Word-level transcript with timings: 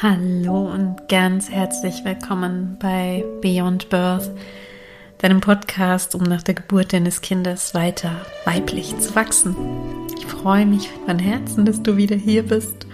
Hallo 0.00 0.70
und 0.72 1.08
ganz 1.08 1.50
herzlich 1.50 2.04
willkommen 2.04 2.76
bei 2.78 3.24
Beyond 3.40 3.88
Birth, 3.88 4.30
deinem 5.18 5.40
Podcast, 5.40 6.14
um 6.14 6.22
nach 6.22 6.44
der 6.44 6.54
Geburt 6.54 6.92
deines 6.92 7.20
Kindes 7.20 7.74
weiter 7.74 8.12
weiblich 8.44 8.96
zu 9.00 9.16
wachsen. 9.16 9.56
Ich 10.16 10.24
freue 10.24 10.66
mich 10.66 10.88
von 11.04 11.18
Herzen, 11.18 11.64
dass 11.64 11.82
du 11.82 11.96
wieder 11.96 12.14
hier 12.14 12.44
bist. 12.44 12.86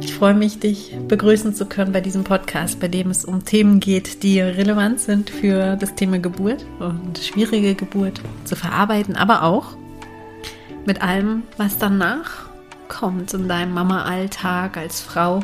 Ich 0.00 0.12
freue 0.12 0.34
mich, 0.34 0.58
dich 0.58 0.96
begrüßen 1.06 1.54
zu 1.54 1.64
können 1.64 1.92
bei 1.92 2.00
diesem 2.00 2.24
Podcast, 2.24 2.80
bei 2.80 2.88
dem 2.88 3.10
es 3.10 3.24
um 3.24 3.44
Themen 3.44 3.78
geht, 3.78 4.24
die 4.24 4.40
relevant 4.40 4.98
sind 4.98 5.30
für 5.30 5.76
das 5.76 5.94
Thema 5.94 6.18
Geburt 6.18 6.66
und 6.80 7.18
schwierige 7.18 7.76
Geburt 7.76 8.20
zu 8.44 8.56
verarbeiten, 8.56 9.14
aber 9.14 9.44
auch 9.44 9.76
mit 10.86 11.02
allem, 11.02 11.44
was 11.56 11.78
danach 11.78 12.46
kommt 12.88 13.32
in 13.32 13.46
deinem 13.46 13.74
Mama-Alltag 13.74 14.76
als 14.76 15.00
Frau, 15.00 15.38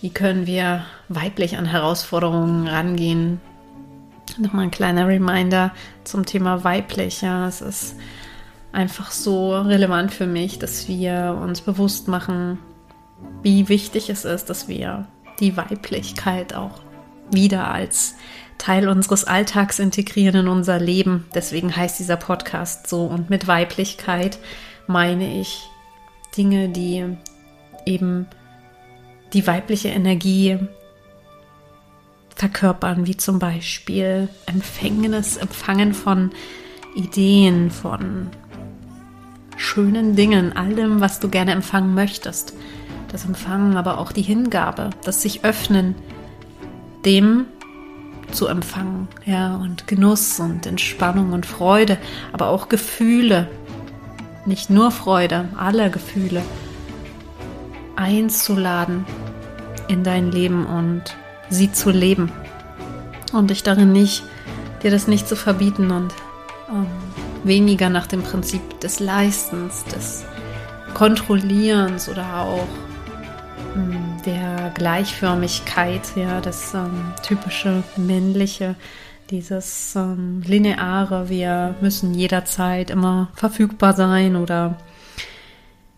wie 0.00 0.10
können 0.10 0.46
wir 0.46 0.84
weiblich 1.08 1.56
an 1.56 1.66
Herausforderungen 1.66 2.66
rangehen? 2.66 3.40
Nochmal 4.38 4.64
ein 4.64 4.70
kleiner 4.70 5.06
Reminder 5.08 5.72
zum 6.04 6.24
Thema 6.24 6.64
weiblich. 6.64 7.20
Ja, 7.20 7.46
es 7.46 7.60
ist 7.60 7.96
einfach 8.72 9.10
so 9.10 9.58
relevant 9.58 10.12
für 10.12 10.26
mich, 10.26 10.58
dass 10.58 10.88
wir 10.88 11.38
uns 11.42 11.60
bewusst 11.60 12.08
machen, 12.08 12.58
wie 13.42 13.68
wichtig 13.68 14.08
es 14.08 14.24
ist, 14.24 14.48
dass 14.48 14.68
wir 14.68 15.06
die 15.40 15.56
Weiblichkeit 15.56 16.54
auch 16.54 16.80
wieder 17.30 17.70
als 17.70 18.14
Teil 18.58 18.88
unseres 18.88 19.24
Alltags 19.24 19.78
integrieren 19.78 20.42
in 20.42 20.48
unser 20.48 20.78
Leben. 20.78 21.26
Deswegen 21.34 21.74
heißt 21.74 21.98
dieser 21.98 22.16
Podcast 22.16 22.86
so. 22.86 23.04
Und 23.04 23.30
mit 23.30 23.46
Weiblichkeit 23.46 24.38
meine 24.86 25.40
ich 25.40 25.68
Dinge, 26.36 26.68
die 26.68 27.16
eben 27.86 28.26
die 29.32 29.46
weibliche 29.46 29.88
Energie 29.88 30.58
verkörpern, 32.34 33.06
wie 33.06 33.16
zum 33.16 33.38
Beispiel 33.38 34.28
empfängendes 34.46 35.36
Empfangen 35.36 35.94
von 35.94 36.30
Ideen, 36.94 37.70
von 37.70 38.28
schönen 39.56 40.16
Dingen, 40.16 40.56
allem, 40.56 41.00
was 41.00 41.20
du 41.20 41.28
gerne 41.28 41.52
empfangen 41.52 41.94
möchtest. 41.94 42.54
Das 43.08 43.24
Empfangen, 43.24 43.76
aber 43.76 43.98
auch 43.98 44.12
die 44.12 44.22
Hingabe, 44.22 44.90
das 45.04 45.20
sich 45.22 45.44
öffnen, 45.44 45.94
dem 47.04 47.46
zu 48.32 48.46
empfangen, 48.46 49.08
ja, 49.26 49.56
und 49.56 49.86
Genuss 49.86 50.38
und 50.40 50.64
Entspannung 50.64 51.32
und 51.32 51.44
Freude, 51.46 51.98
aber 52.32 52.48
auch 52.48 52.68
Gefühle, 52.68 53.48
nicht 54.46 54.70
nur 54.70 54.90
Freude, 54.92 55.48
alle 55.56 55.90
Gefühle 55.90 56.42
einzuladen 57.96 59.04
in 59.88 60.04
dein 60.04 60.30
Leben 60.30 60.66
und 60.66 61.02
sie 61.48 61.72
zu 61.72 61.90
leben. 61.90 62.30
Und 63.32 63.50
dich 63.50 63.62
darin 63.62 63.92
nicht, 63.92 64.24
dir 64.82 64.90
das 64.90 65.06
nicht 65.06 65.28
zu 65.28 65.36
verbieten 65.36 65.90
und 65.90 66.14
ähm, 66.68 66.86
weniger 67.44 67.88
nach 67.88 68.06
dem 68.06 68.22
Prinzip 68.22 68.80
des 68.80 69.00
Leistens, 69.00 69.84
des 69.84 70.24
Kontrollierens 70.94 72.08
oder 72.08 72.40
auch 72.40 72.68
ähm, 73.76 74.16
der 74.24 74.70
Gleichförmigkeit, 74.74 76.02
ja, 76.16 76.40
das 76.40 76.74
ähm, 76.74 77.12
typische 77.22 77.82
männliche, 77.96 78.74
dieses 79.30 79.94
ähm, 79.96 80.42
lineare, 80.44 81.28
wir 81.28 81.74
müssen 81.80 82.14
jederzeit 82.14 82.90
immer 82.90 83.28
verfügbar 83.34 83.94
sein 83.94 84.36
oder 84.36 84.76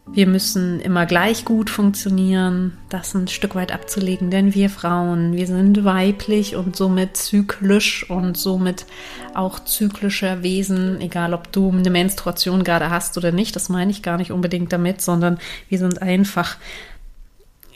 wir 0.06 0.26
müssen 0.26 0.80
immer 0.80 1.06
gleich 1.06 1.44
gut 1.44 1.70
funktionieren, 1.70 2.76
das 2.88 3.14
ein 3.14 3.28
Stück 3.28 3.54
weit 3.54 3.72
abzulegen, 3.72 4.30
denn 4.30 4.52
wir 4.52 4.68
Frauen, 4.68 5.32
wir 5.32 5.46
sind 5.46 5.84
weiblich 5.84 6.56
und 6.56 6.76
somit 6.76 7.16
zyklisch 7.16 8.10
und 8.10 8.36
somit 8.36 8.84
auch 9.32 9.60
zyklische 9.60 10.42
Wesen, 10.42 11.00
egal 11.00 11.32
ob 11.34 11.52
du 11.52 11.70
eine 11.70 11.90
Menstruation 11.90 12.64
gerade 12.64 12.90
hast 12.90 13.16
oder 13.16 13.32
nicht, 13.32 13.54
das 13.54 13.68
meine 13.68 13.90
ich 13.90 14.02
gar 14.02 14.18
nicht 14.18 14.32
unbedingt 14.32 14.72
damit, 14.72 15.00
sondern 15.00 15.38
wir 15.68 15.78
sind 15.78 16.02
einfach 16.02 16.56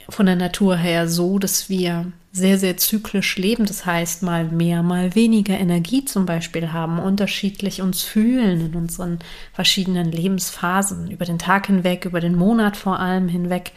von 0.08 0.26
der 0.26 0.36
Natur 0.36 0.76
her 0.76 1.08
so, 1.08 1.38
dass 1.38 1.68
wir 1.68 2.12
sehr, 2.32 2.58
sehr 2.58 2.76
zyklisch 2.76 3.36
leben. 3.36 3.66
Das 3.66 3.86
heißt, 3.86 4.22
mal 4.22 4.44
mehr, 4.44 4.82
mal 4.82 5.14
weniger 5.14 5.58
Energie 5.58 6.04
zum 6.04 6.26
Beispiel 6.26 6.72
haben, 6.72 6.98
unterschiedlich 6.98 7.82
uns 7.82 8.02
fühlen 8.02 8.66
in 8.66 8.74
unseren 8.74 9.18
verschiedenen 9.52 10.12
Lebensphasen, 10.12 11.10
über 11.10 11.24
den 11.24 11.38
Tag 11.38 11.66
hinweg, 11.66 12.04
über 12.04 12.20
den 12.20 12.36
Monat 12.36 12.76
vor 12.76 13.00
allem 13.00 13.28
hinweg. 13.28 13.72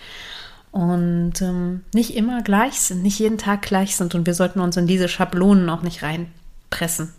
Und 0.72 1.42
ähm, 1.42 1.82
nicht 1.94 2.16
immer 2.16 2.44
gleich 2.44 2.80
sind, 2.80 3.02
nicht 3.02 3.18
jeden 3.18 3.40
Tag 3.40 3.64
gleich 3.64 3.96
sind. 3.96 4.14
Und 4.14 4.28
wir 4.28 4.36
sollten 4.36 4.60
uns 4.60 4.78
in 4.78 4.88
diese 4.88 5.08
Schablonen 5.08 5.70
auch 5.70 5.82
nicht 5.82 6.04
reinpressen. 6.04 7.14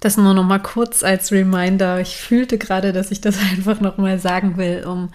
Das 0.00 0.18
nur 0.18 0.34
noch 0.34 0.44
mal 0.44 0.60
kurz 0.60 1.02
als 1.02 1.32
Reminder. 1.32 2.00
Ich 2.00 2.16
fühlte 2.16 2.58
gerade, 2.58 2.92
dass 2.92 3.10
ich 3.10 3.20
das 3.20 3.38
einfach 3.50 3.80
noch 3.80 3.96
mal 3.96 4.18
sagen 4.18 4.56
will, 4.58 4.84
um 4.84 5.10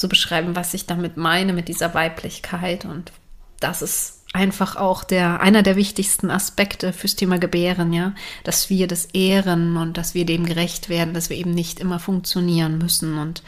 zu 0.00 0.08
beschreiben, 0.08 0.56
was 0.56 0.72
ich 0.72 0.86
damit 0.86 1.18
meine 1.18 1.52
mit 1.52 1.68
dieser 1.68 1.92
Weiblichkeit. 1.92 2.86
Und 2.86 3.12
das 3.60 3.82
ist 3.82 4.24
einfach 4.32 4.76
auch 4.76 5.04
der 5.04 5.40
einer 5.40 5.62
der 5.62 5.76
wichtigsten 5.76 6.30
Aspekte 6.30 6.94
fürs 6.94 7.16
Thema 7.16 7.38
Gebären, 7.38 7.92
ja, 7.92 8.14
dass 8.42 8.70
wir 8.70 8.86
das 8.86 9.06
ehren 9.06 9.76
und 9.76 9.98
dass 9.98 10.14
wir 10.14 10.24
dem 10.24 10.46
gerecht 10.46 10.88
werden, 10.88 11.12
dass 11.12 11.28
wir 11.28 11.36
eben 11.36 11.52
nicht 11.52 11.80
immer 11.80 11.98
funktionieren 11.98 12.78
müssen. 12.78 13.18
Und 13.18 13.42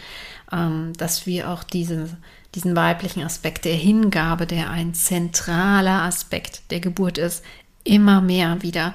ähm, 0.53 0.93
dass 0.99 1.25
wir 1.25 1.51
auch 1.51 1.65
diese, 1.65 2.19
diesen 2.55 2.77
weiblichen 2.77 3.23
Aspekt 3.23 3.65
der 3.65 3.75
Hingabe, 3.75 4.47
der 4.47 4.71
ein 4.71 4.93
zentraler 4.93 6.03
Aspekt 6.03 6.71
der 6.71 6.81
Geburt 6.81 7.17
ist, 7.17 7.43
immer 7.83 8.21
mehr 8.21 8.61
wieder 8.61 8.93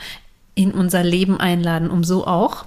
in 0.54 0.72
unser 0.74 1.04
Leben 1.04 1.40
einladen, 1.40 1.90
um 1.90 2.04
so 2.04 2.28
auch 2.28 2.67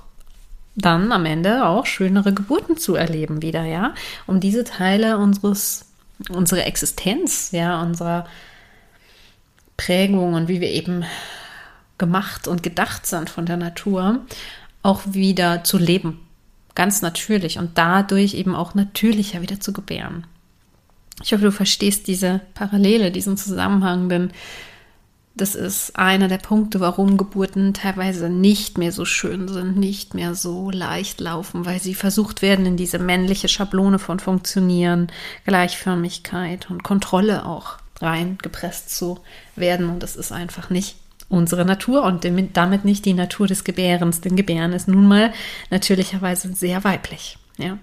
dann 0.77 1.13
am 1.13 1.27
Ende 1.27 1.67
auch 1.67 1.87
schönere 1.87 2.33
Geburten 2.33 2.77
zu 2.77 2.95
erleben 2.95 3.43
wieder, 3.43 3.65
ja, 3.65 3.95
um 4.27 4.41
diese 4.41 4.65
Teile 4.65 5.19
unseres, 5.19 5.87
unsere 6.29 6.65
Existenz, 6.65 7.51
ja, 7.53 7.83
unserer 7.83 8.27
Prägung 9.77 10.35
und 10.35 10.49
wie 10.49 10.61
wir 10.61 10.71
eben 10.71 11.05
gemacht 11.99 12.49
und 12.49 12.63
gedacht 12.63 13.07
sind 13.07 13.31
von 13.31 13.47
der 13.47 13.57
Natur, 13.57 14.21
auch 14.83 15.03
wieder 15.07 15.65
zu 15.65 15.79
leben. 15.79 16.21
Ganz 16.75 17.03
natürlich 17.03 17.59
und 17.59 17.77
dadurch 17.77 18.35
eben 18.35 18.55
auch 18.55 18.75
natürlicher 18.75 19.43
wieder 19.43 19.61
zu 19.61 19.73
gebären. 19.73 20.27
Ich 21.23 21.33
hoffe, 21.33 21.45
du 21.45 21.53
verstehst 21.53 22.07
diese 22.07 22.41
Parallele, 22.55 23.11
diesen 23.11 23.37
Zusammenhang, 23.37 24.09
denn 24.09 24.31
das 25.41 25.55
ist 25.55 25.97
einer 25.97 26.29
der 26.29 26.39
Punkte, 26.39 26.81
warum 26.81 27.17
Geburten 27.17 27.73
teilweise 27.73 28.29
nicht 28.29 28.77
mehr 28.77 28.93
so 28.93 29.05
schön 29.05 29.49
sind, 29.49 29.77
nicht 29.77 30.15
mehr 30.15 30.35
so 30.35 30.71
leicht 30.71 31.21
laufen, 31.21 31.65
weil 31.65 31.81
sie 31.81 31.95
versucht 31.95 32.43
werden, 32.43 32.67
in 32.67 32.77
diese 32.77 32.99
männliche 32.99 33.49
Schablone 33.49 33.99
von 33.99 34.21
Funktionieren, 34.21 35.09
Gleichförmigkeit 35.47 36.71
und 36.71 36.83
Kontrolle 36.83 37.47
auch 37.47 37.79
reingepresst 38.01 38.95
zu 38.95 39.21
werden. 39.57 39.89
Und 39.89 40.03
das 40.03 40.17
ist 40.17 40.31
einfach 40.31 40.69
nicht 40.69 40.97
unsere 41.31 41.65
Natur 41.65 42.03
und 42.03 42.27
damit 42.53 42.85
nicht 42.85 43.05
die 43.07 43.15
Natur 43.15 43.47
des 43.47 43.65
Gebärens. 43.65 44.21
Denn 44.21 44.37
Gebären 44.37 44.73
ist 44.73 44.89
nun 44.89 45.07
mal 45.07 45.33
natürlicherweise 45.71 46.53
sehr 46.53 46.85
weiblich. 46.85 47.39
Ja. 47.57 47.79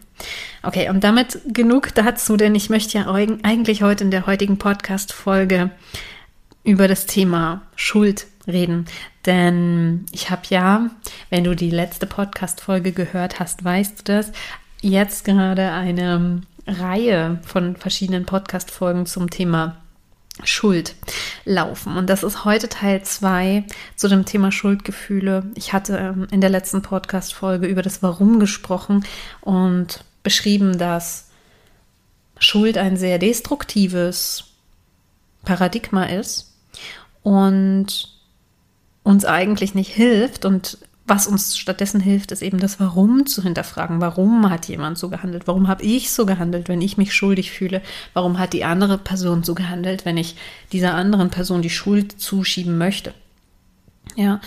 Okay, 0.64 0.90
und 0.90 1.04
damit 1.04 1.40
genug 1.48 1.94
dazu, 1.96 2.36
denn 2.38 2.56
ich 2.56 2.70
möchte 2.70 2.98
ja 2.98 3.12
eigentlich 3.12 3.84
heute 3.84 4.04
in 4.04 4.12
der 4.12 4.26
heutigen 4.26 4.58
Podcast-Folge 4.58 5.72
über 6.68 6.90
das 6.90 7.06
Thema 7.06 7.62
Schuld 7.78 8.28
reden. 8.46 8.88
Denn 9.26 10.06
ich 10.12 10.30
habe 10.30 10.42
ja, 10.50 10.90
wenn 11.30 11.46
du 11.46 11.56
die 11.56 11.70
letzte 11.70 12.06
Podcast-Folge 12.06 12.92
gehört 12.92 13.40
hast, 13.40 13.64
weißt 13.64 14.00
du 14.00 14.04
das, 14.04 14.34
jetzt 14.82 15.24
gerade 15.24 15.72
eine 15.72 16.42
Reihe 16.68 17.40
von 17.46 17.78
verschiedenen 17.78 18.26
Podcast-Folgen 18.26 19.06
zum 19.06 19.30
Thema 19.30 19.78
Schuld 20.44 20.96
laufen. 21.46 21.96
Und 21.96 22.10
das 22.10 22.24
ist 22.24 22.44
heute 22.44 22.68
Teil 22.68 23.02
2 23.02 23.64
zu 23.96 24.10
dem 24.10 24.26
Thema 24.26 24.52
Schuldgefühle. 24.52 25.50
Ich 25.56 25.72
hatte 25.72 25.98
ähm, 25.98 26.28
in 26.32 26.42
der 26.42 26.50
letzten 26.50 26.82
Podcast-Folge 26.82 27.66
über 27.66 27.82
das 27.82 28.04
Warum 28.04 28.42
gesprochen 28.42 29.06
und 29.40 30.04
beschrieben, 30.22 30.78
dass 30.78 31.30
Schuld 32.40 32.78
ein 32.78 32.98
sehr 32.98 33.20
destruktives 33.20 34.44
Paradigma 35.46 36.04
ist 36.04 36.57
und 37.28 38.08
uns 39.04 39.26
eigentlich 39.26 39.76
nicht 39.76 39.94
hilft 39.94 40.46
und 40.46 40.78
was 41.06 41.28
uns 41.28 41.58
stattdessen 41.58 42.00
hilft, 42.00 42.32
ist 42.32 42.42
eben 42.42 42.58
das 42.58 42.80
Warum 42.80 43.26
zu 43.26 43.44
hinterfragen. 43.44 44.00
Warum 44.00 44.50
hat 44.50 44.70
jemand 44.70 44.98
so 44.98 45.10
gehandelt? 45.10 45.46
Warum 45.46 45.68
habe 45.68 45.84
ich 45.84 46.10
so 46.12 46.26
gehandelt, 46.26 46.70
wenn 46.70 46.82
ich 46.82 46.96
mich 46.96 47.14
schuldig 47.14 47.52
fühle? 47.52 47.82
Warum 48.14 48.40
hat 48.40 48.54
die 48.54 48.64
andere 48.64 48.98
Person 48.98 49.44
so 49.44 49.56
gehandelt, 49.56 50.06
wenn 50.06 50.16
ich 50.16 50.38
dieser 50.72 50.94
anderen 50.94 51.30
Person 51.30 51.62
die 51.62 51.70
Schuld 51.70 52.14
zuschieben 52.14 52.78
möchte? 52.78 53.14
Ja, 54.16 54.40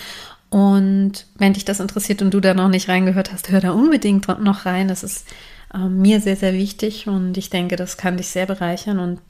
und 0.48 1.26
wenn 1.36 1.52
dich 1.52 1.66
das 1.66 1.80
interessiert 1.80 2.22
und 2.22 2.32
du 2.32 2.40
da 2.40 2.54
noch 2.54 2.68
nicht 2.68 2.88
reingehört 2.88 3.30
hast, 3.30 3.50
hör 3.50 3.60
da 3.60 3.72
unbedingt 3.72 4.26
noch 4.26 4.64
rein. 4.64 4.88
Das 4.88 5.02
ist 5.02 5.26
äh, 5.74 5.78
mir 5.86 6.22
sehr, 6.22 6.36
sehr 6.36 6.54
wichtig 6.54 7.08
und 7.08 7.36
ich 7.36 7.50
denke, 7.50 7.76
das 7.76 7.98
kann 7.98 8.16
dich 8.16 8.28
sehr 8.28 8.46
bereichern 8.46 9.00
und 9.00 9.20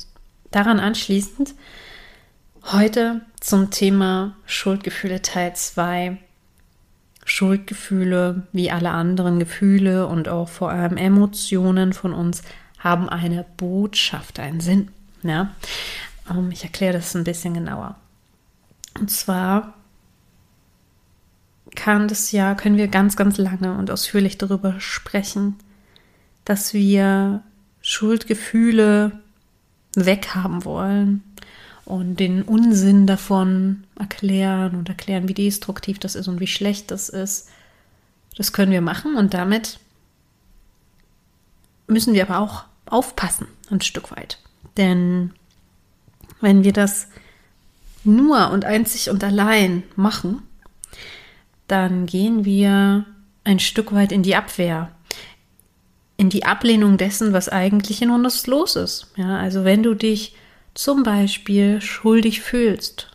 daran 0.52 0.78
anschließend 0.78 1.54
heute 2.64 3.22
zum 3.40 3.70
Thema 3.70 4.36
Schuldgefühle 4.46 5.22
Teil 5.22 5.54
2. 5.54 6.18
Schuldgefühle, 7.24 8.46
wie 8.52 8.70
alle 8.70 8.90
anderen 8.90 9.38
Gefühle 9.38 10.06
und 10.06 10.28
auch 10.28 10.48
vor 10.48 10.70
allem 10.70 10.96
Emotionen 10.96 11.92
von 11.92 12.12
uns, 12.12 12.42
haben 12.78 13.08
eine 13.08 13.44
Botschaft, 13.56 14.40
einen 14.40 14.60
Sinn. 14.60 14.90
Ja? 15.22 15.54
Ähm, 16.28 16.50
ich 16.50 16.64
erkläre 16.64 16.94
das 16.94 17.14
ein 17.14 17.24
bisschen 17.24 17.54
genauer. 17.54 17.96
Und 18.98 19.10
zwar 19.10 19.74
kann 21.76 22.08
das 22.08 22.32
ja, 22.32 22.54
können 22.54 22.76
wir 22.76 22.88
ganz, 22.88 23.16
ganz 23.16 23.38
lange 23.38 23.76
und 23.76 23.90
ausführlich 23.90 24.38
darüber 24.38 24.80
sprechen, 24.80 25.56
dass 26.44 26.74
wir 26.74 27.42
Schuldgefühle 27.80 29.12
weghaben 29.94 30.64
wollen 30.64 31.22
und 31.90 32.20
den 32.20 32.42
Unsinn 32.42 33.06
davon 33.06 33.84
erklären 33.98 34.76
und 34.76 34.88
erklären, 34.88 35.28
wie 35.28 35.34
destruktiv 35.34 35.98
das 35.98 36.14
ist 36.14 36.28
und 36.28 36.38
wie 36.38 36.46
schlecht 36.46 36.90
das 36.92 37.08
ist. 37.08 37.48
Das 38.36 38.52
können 38.52 38.70
wir 38.70 38.80
machen 38.80 39.16
und 39.16 39.34
damit 39.34 39.80
müssen 41.88 42.14
wir 42.14 42.28
aber 42.28 42.38
auch 42.38 42.64
aufpassen, 42.86 43.48
ein 43.70 43.80
Stück 43.80 44.12
weit. 44.12 44.38
Denn 44.76 45.32
wenn 46.40 46.62
wir 46.62 46.72
das 46.72 47.08
nur 48.04 48.50
und 48.50 48.64
einzig 48.64 49.10
und 49.10 49.24
allein 49.24 49.82
machen, 49.96 50.42
dann 51.66 52.06
gehen 52.06 52.44
wir 52.44 53.04
ein 53.42 53.58
Stück 53.58 53.92
weit 53.92 54.12
in 54.12 54.22
die 54.22 54.36
Abwehr, 54.36 54.92
in 56.16 56.30
die 56.30 56.44
Ablehnung 56.44 56.98
dessen, 56.98 57.32
was 57.32 57.48
eigentlich 57.48 58.00
in 58.00 58.10
uns 58.10 58.46
los 58.46 58.76
ist. 58.76 59.08
Ja, 59.16 59.38
also 59.38 59.64
wenn 59.64 59.82
du 59.82 59.94
dich 59.94 60.36
zum 60.74 61.02
Beispiel 61.02 61.80
schuldig 61.80 62.40
fühlst 62.40 63.08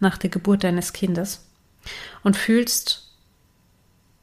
nach 0.00 0.16
der 0.18 0.30
Geburt 0.30 0.64
deines 0.64 0.92
Kindes 0.92 1.46
und 2.22 2.36
fühlst 2.36 3.10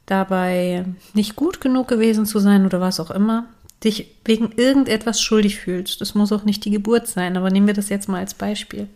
dabei 0.06 0.86
nicht 1.14 1.36
gut 1.36 1.62
genug 1.62 1.88
gewesen 1.88 2.26
zu 2.26 2.40
sein 2.40 2.66
oder 2.66 2.80
was 2.80 3.00
auch 3.00 3.12
immer, 3.12 3.46
dich 3.84 4.08
wegen 4.24 4.52
irgendetwas 4.56 5.22
schuldig 5.22 5.60
fühlst. 5.60 6.00
Das 6.00 6.16
muss 6.16 6.32
auch 6.32 6.44
nicht 6.44 6.64
die 6.64 6.72
Geburt 6.72 7.08
sein, 7.08 7.36
aber 7.38 7.50
nehmen 7.50 7.68
wir 7.68 7.74
das 7.74 7.90
jetzt 7.90 8.08
mal 8.08 8.20
als 8.20 8.34
Beispiel. 8.34 8.88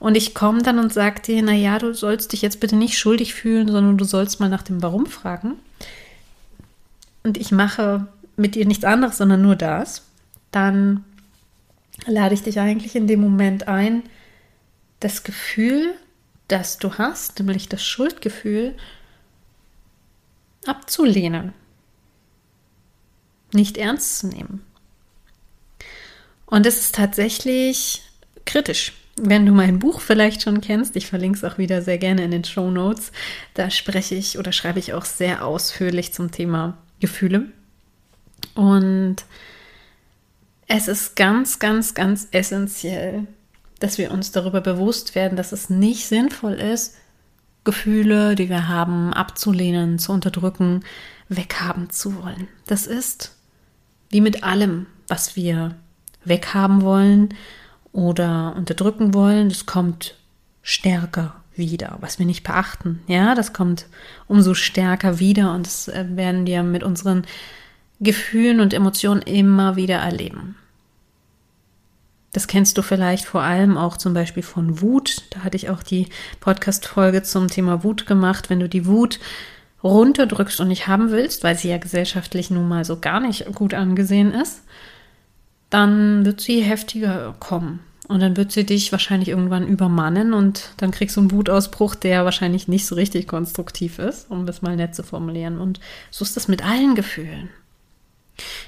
Und 0.00 0.16
ich 0.16 0.34
komme 0.34 0.62
dann 0.62 0.78
und 0.78 0.92
sage 0.92 1.22
dir, 1.22 1.42
naja, 1.42 1.78
du 1.78 1.92
sollst 1.92 2.32
dich 2.32 2.42
jetzt 2.42 2.60
bitte 2.60 2.76
nicht 2.76 2.98
schuldig 2.98 3.34
fühlen, 3.34 3.68
sondern 3.68 3.98
du 3.98 4.04
sollst 4.04 4.40
mal 4.40 4.48
nach 4.48 4.62
dem 4.62 4.82
Warum 4.82 5.06
fragen 5.06 5.54
und 7.28 7.36
ich 7.36 7.52
mache 7.52 8.06
mit 8.36 8.54
dir 8.54 8.66
nichts 8.66 8.84
anderes, 8.84 9.18
sondern 9.18 9.42
nur 9.42 9.54
das, 9.54 10.02
dann 10.50 11.04
lade 12.06 12.34
ich 12.34 12.42
dich 12.42 12.60
eigentlich 12.60 12.94
in 12.96 13.06
dem 13.06 13.20
Moment 13.20 13.68
ein, 13.68 14.02
das 15.00 15.24
Gefühl, 15.24 15.94
das 16.48 16.78
du 16.78 16.94
hast, 16.94 17.38
nämlich 17.38 17.68
das 17.68 17.84
Schuldgefühl, 17.84 18.74
abzulehnen, 20.66 21.52
nicht 23.52 23.76
ernst 23.76 24.18
zu 24.18 24.28
nehmen. 24.28 24.64
Und 26.46 26.66
es 26.66 26.78
ist 26.80 26.94
tatsächlich 26.94 28.02
kritisch. 28.46 28.94
Wenn 29.20 29.44
du 29.44 29.52
mein 29.52 29.78
Buch 29.78 30.00
vielleicht 30.00 30.42
schon 30.42 30.60
kennst, 30.60 30.96
ich 30.96 31.06
verlinke 31.06 31.36
es 31.36 31.44
auch 31.44 31.58
wieder 31.58 31.82
sehr 31.82 31.98
gerne 31.98 32.24
in 32.24 32.30
den 32.30 32.44
Show 32.44 32.70
Notes, 32.70 33.12
da 33.54 33.68
spreche 33.68 34.14
ich 34.14 34.38
oder 34.38 34.52
schreibe 34.52 34.78
ich 34.78 34.94
auch 34.94 35.04
sehr 35.04 35.44
ausführlich 35.44 36.12
zum 36.12 36.30
Thema 36.30 36.78
Gefühle. 37.00 37.46
Und 38.54 39.16
es 40.68 40.86
ist 40.86 41.16
ganz, 41.16 41.58
ganz, 41.58 41.94
ganz 41.94 42.28
essentiell, 42.30 43.26
dass 43.80 43.98
wir 43.98 44.12
uns 44.12 44.30
darüber 44.32 44.60
bewusst 44.60 45.14
werden, 45.14 45.36
dass 45.36 45.52
es 45.52 45.70
nicht 45.70 46.06
sinnvoll 46.06 46.54
ist, 46.54 46.94
Gefühle, 47.64 48.34
die 48.34 48.48
wir 48.48 48.68
haben, 48.68 49.12
abzulehnen, 49.12 49.98
zu 49.98 50.12
unterdrücken, 50.12 50.84
weghaben 51.28 51.90
zu 51.90 52.22
wollen. 52.22 52.48
Das 52.66 52.86
ist 52.86 53.34
wie 54.10 54.20
mit 54.20 54.44
allem, 54.44 54.86
was 55.06 55.36
wir 55.36 55.74
weghaben 56.24 56.82
wollen 56.82 57.34
oder 57.92 58.54
unterdrücken 58.56 59.14
wollen. 59.14 59.48
Das 59.48 59.66
kommt 59.66 60.16
stärker 60.62 61.36
wieder, 61.54 61.98
was 62.00 62.18
wir 62.18 62.26
nicht 62.26 62.44
beachten. 62.44 63.00
Ja, 63.06 63.34
das 63.34 63.52
kommt 63.52 63.86
umso 64.26 64.54
stärker 64.54 65.18
wieder 65.18 65.54
und 65.54 65.66
das 65.66 65.88
äh, 65.88 66.04
werden 66.10 66.46
wir 66.46 66.62
mit 66.62 66.82
unseren 66.82 67.24
Gefühlen 68.00 68.60
und 68.60 68.72
Emotionen 68.72 69.22
immer 69.22 69.76
wieder 69.76 69.96
erleben. 69.96 70.56
Das 72.32 72.46
kennst 72.46 72.76
du 72.78 72.82
vielleicht 72.82 73.24
vor 73.24 73.42
allem 73.42 73.76
auch 73.76 73.96
zum 73.96 74.14
Beispiel 74.14 74.42
von 74.42 74.80
Wut. 74.80 75.22
Da 75.30 75.40
hatte 75.40 75.56
ich 75.56 75.70
auch 75.70 75.82
die 75.82 76.08
Podcast-Folge 76.40 77.22
zum 77.22 77.48
Thema 77.48 77.82
Wut 77.82 78.06
gemacht. 78.06 78.50
Wenn 78.50 78.60
du 78.60 78.68
die 78.68 78.86
Wut 78.86 79.18
runterdrückst 79.82 80.60
und 80.60 80.68
nicht 80.68 80.86
haben 80.86 81.10
willst, 81.10 81.42
weil 81.42 81.56
sie 81.56 81.68
ja 81.68 81.78
gesellschaftlich 81.78 82.50
nun 82.50 82.68
mal 82.68 82.84
so 82.84 82.98
gar 83.00 83.20
nicht 83.20 83.46
gut 83.54 83.74
angesehen 83.74 84.32
ist, 84.32 84.62
dann 85.70 86.24
wird 86.24 86.40
sie 86.40 86.60
heftiger 86.60 87.34
kommen. 87.40 87.80
Und 88.08 88.20
dann 88.20 88.36
wird 88.36 88.52
sie 88.52 88.64
dich 88.64 88.90
wahrscheinlich 88.90 89.28
irgendwann 89.28 89.68
übermannen 89.68 90.32
und 90.32 90.70
dann 90.78 90.92
kriegst 90.92 91.16
du 91.16 91.20
einen 91.20 91.30
Wutausbruch, 91.30 91.94
der 91.94 92.24
wahrscheinlich 92.24 92.66
nicht 92.66 92.86
so 92.86 92.94
richtig 92.94 93.28
konstruktiv 93.28 93.98
ist, 93.98 94.30
um 94.30 94.46
das 94.46 94.62
mal 94.62 94.76
nett 94.76 94.94
zu 94.94 95.02
formulieren. 95.02 95.58
Und 95.58 95.78
so 96.10 96.24
ist 96.24 96.34
das 96.34 96.48
mit 96.48 96.64
allen 96.64 96.94
Gefühlen. 96.94 97.50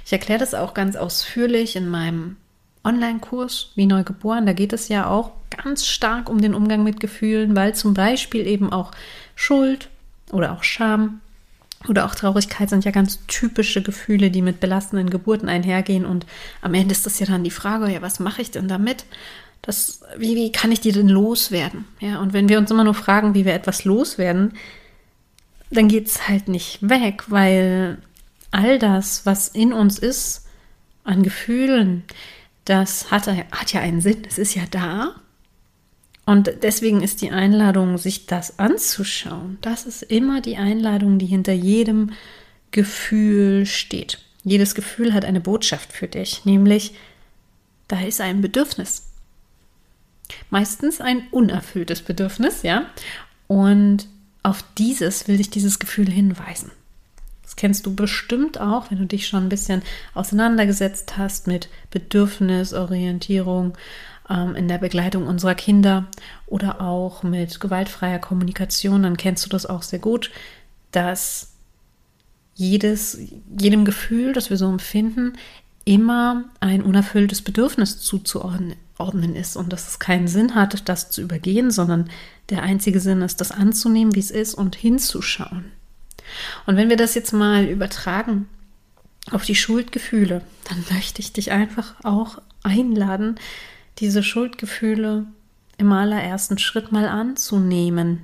Ich 0.05 0.13
erkläre 0.13 0.41
das 0.41 0.55
auch 0.55 0.75
ganz 0.75 0.97
ausführlich 0.97 1.77
in 1.77 1.89
meinem 1.89 2.37
Online-Kurs 2.85 3.73
wie 3.75 3.87
Neugeboren. 3.87 4.47
Da 4.47 4.53
geht 4.53 4.73
es 4.73 4.89
ja 4.89 5.07
auch 5.07 5.33
ganz 5.63 5.87
stark 5.87 6.29
um 6.29 6.41
den 6.41 6.55
Umgang 6.55 6.83
mit 6.83 7.01
Gefühlen, 7.01 7.57
weil 7.57 7.75
zum 7.75 7.95
Beispiel 7.95 8.47
eben 8.47 8.73
auch 8.73 8.93
Schuld 9.35 9.89
oder 10.33 10.53
auch 10.53 10.63
Scham 10.63 11.21
oder 11.89 12.05
auch 12.05 12.15
Traurigkeit 12.15 12.69
sind 12.69 12.85
ja 12.85 12.91
ganz 12.91 13.21
typische 13.27 13.83
Gefühle, 13.83 14.31
die 14.31 14.43
mit 14.43 14.61
belastenden 14.61 15.09
Geburten 15.09 15.49
einhergehen. 15.49 16.05
Und 16.05 16.27
am 16.61 16.75
Ende 16.75 16.93
ist 16.93 17.07
das 17.07 17.19
ja 17.21 17.27
dann 17.27 17.45
die 17.45 17.51
Frage, 17.51 17.91
ja, 17.91 18.03
was 18.03 18.21
mache 18.21 18.43
ich 18.43 18.51
denn 18.51 18.69
damit? 18.69 19.07
Das, 19.63 20.03
wie, 20.17 20.37
wie 20.37 20.53
kann 20.53 20.73
ich 20.73 20.81
die 20.81 20.93
denn 20.93 21.09
loswerden? 21.09 21.85
Ja, 22.01 22.21
und 22.21 22.33
wenn 22.33 22.49
wir 22.49 22.59
uns 22.59 22.71
immer 22.71 22.85
nur 22.85 22.95
fragen, 22.95 23.35
wie 23.35 23.45
wir 23.45 23.55
etwas 23.55 23.85
loswerden, 23.85 24.55
dann 25.71 25.89
geht 25.89 26.09
es 26.09 26.29
halt 26.29 26.49
nicht 26.49 26.87
weg, 26.87 27.25
weil 27.29 27.99
all 28.51 28.79
das, 28.79 29.27
was 29.27 29.49
in 29.49 29.73
uns 29.73 29.99
ist, 29.99 30.47
an 31.05 31.23
Gefühlen, 31.23 32.05
das 32.65 33.11
hat, 33.11 33.27
hat 33.27 33.73
ja 33.73 33.81
einen 33.81 34.01
Sinn, 34.01 34.23
es 34.29 34.39
ist 34.39 34.55
ja 34.55 34.65
da. 34.71 35.15
Und 36.27 36.51
deswegen 36.63 37.03
ist 37.03 37.23
die 37.23 37.31
Einladung, 37.31 37.99
sich 37.99 38.27
das 38.27 38.59
anzuschauen, 38.59 39.59
das 39.63 39.85
ist 39.85 40.03
immer 40.03 40.41
die 40.41 40.57
Einladung, 40.57 41.19
die 41.19 41.27
hinter 41.27 41.53
jedem 41.53 42.13
Gefühl 42.71 43.67
steht. 43.67 44.19
Jedes 44.45 44.75
Gefühl 44.75 45.13
hat 45.13 45.25
eine 45.25 45.41
Botschaft 45.41 45.93
für 45.93 46.07
dich, 46.07 46.45
nämlich 46.45 46.95
da 47.89 48.01
ist 48.01 48.21
ein 48.21 48.41
Bedürfnis. 48.41 49.09
Meistens 50.51 51.01
ein 51.01 51.27
unerfülltes 51.33 52.03
Bedürfnis, 52.03 52.63
ja. 52.63 52.87
Und 53.49 54.07
auf 54.45 54.65
dieses 54.79 55.27
will 55.27 55.39
dich 55.39 55.51
dieses 55.51 55.81
Gefühl 55.81 56.09
hinweisen. 56.09 56.71
Das 57.51 57.57
kennst 57.57 57.85
du 57.85 57.97
bestimmt 57.97 58.61
auch, 58.61 58.93
wenn 58.93 58.99
du 58.99 59.07
dich 59.07 59.27
schon 59.27 59.43
ein 59.43 59.49
bisschen 59.49 59.83
auseinandergesetzt 60.15 61.19
hast 61.19 61.49
mit 61.49 61.69
Bedürfnisorientierung 61.91 63.77
ähm, 64.29 64.55
in 64.55 64.69
der 64.69 64.79
Begleitung 64.79 65.27
unserer 65.27 65.57
Kinder 65.57 66.07
oder 66.47 66.81
auch 66.81 67.25
mit 67.25 67.59
gewaltfreier 67.59 68.21
Kommunikation, 68.21 69.03
dann 69.03 69.17
kennst 69.17 69.45
du 69.45 69.49
das 69.49 69.67
auch 69.67 69.83
sehr 69.83 69.99
gut, 69.99 70.31
dass 70.93 71.55
jedes, 72.55 73.19
jedem 73.59 73.85
Gefühl, 73.85 74.33
das 74.33 74.49
wir 74.49 74.57
so 74.57 74.69
empfinden, 74.69 75.33
immer 75.85 76.45
ein 76.61 76.83
unerfülltes 76.85 77.43
Bedürfnis 77.43 77.99
zuzuordnen 77.99 79.35
ist 79.35 79.57
und 79.57 79.73
dass 79.73 79.89
es 79.89 79.99
keinen 79.99 80.29
Sinn 80.29 80.55
hat, 80.55 80.89
das 80.89 81.11
zu 81.11 81.21
übergehen, 81.21 81.73
sondern 81.73 82.11
der 82.49 82.63
einzige 82.63 83.01
Sinn 83.01 83.23
ist, 83.23 83.41
das 83.41 83.51
anzunehmen, 83.51 84.15
wie 84.15 84.21
es 84.21 84.31
ist 84.31 84.55
und 84.55 84.77
hinzuschauen. 84.77 85.73
Und 86.67 86.77
wenn 86.77 86.89
wir 86.89 86.97
das 86.97 87.15
jetzt 87.15 87.33
mal 87.33 87.65
übertragen 87.65 88.49
auf 89.31 89.45
die 89.45 89.55
Schuldgefühle, 89.55 90.43
dann 90.69 90.85
möchte 90.91 91.21
ich 91.21 91.33
dich 91.33 91.53
einfach 91.53 91.95
auch 92.03 92.39
einladen, 92.63 93.37
diese 93.99 94.23
Schuldgefühle 94.23 95.27
im 95.79 95.93
allerersten 95.93 96.59
Schritt 96.59 96.93
mal 96.93 97.09
anzunehmen 97.09 98.23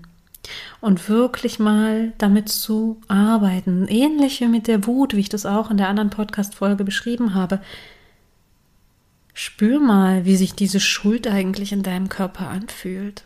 und 0.81 1.09
wirklich 1.09 1.59
mal 1.59 2.13
damit 2.19 2.49
zu 2.49 3.01
arbeiten. 3.09 3.89
Ähnlich 3.89 4.41
wie 4.41 4.47
mit 4.47 4.69
der 4.69 4.87
Wut, 4.87 5.15
wie 5.15 5.21
ich 5.21 5.29
das 5.29 5.47
auch 5.47 5.71
in 5.71 5.77
der 5.77 5.89
anderen 5.89 6.11
Podcast-Folge 6.11 6.85
beschrieben 6.85 7.35
habe. 7.35 7.61
Spür 9.35 9.81
mal, 9.81 10.25
wie 10.25 10.37
sich 10.37 10.55
diese 10.55 10.81
Schuld 10.81 11.27
eigentlich 11.27 11.73
in 11.73 11.83
deinem 11.83 12.09
Körper 12.09 12.49
anfühlt. 12.49 13.25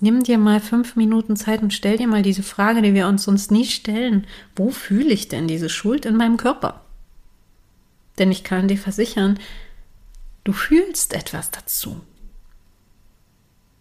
Nimm 0.00 0.22
dir 0.22 0.38
mal 0.38 0.60
fünf 0.60 0.96
Minuten 0.96 1.34
Zeit 1.36 1.62
und 1.62 1.72
stell 1.72 1.96
dir 1.96 2.06
mal 2.06 2.22
diese 2.22 2.42
Frage, 2.42 2.82
die 2.82 2.94
wir 2.94 3.08
uns 3.08 3.24
sonst 3.24 3.50
nie 3.50 3.64
stellen. 3.64 4.26
Wo 4.54 4.70
fühle 4.70 5.12
ich 5.12 5.28
denn 5.28 5.48
diese 5.48 5.68
Schuld 5.68 6.06
in 6.06 6.16
meinem 6.16 6.36
Körper? 6.36 6.82
Denn 8.18 8.30
ich 8.30 8.44
kann 8.44 8.68
dir 8.68 8.78
versichern, 8.78 9.38
Du 10.48 10.54
fühlst 10.54 11.12
etwas 11.12 11.50
dazu. 11.50 12.00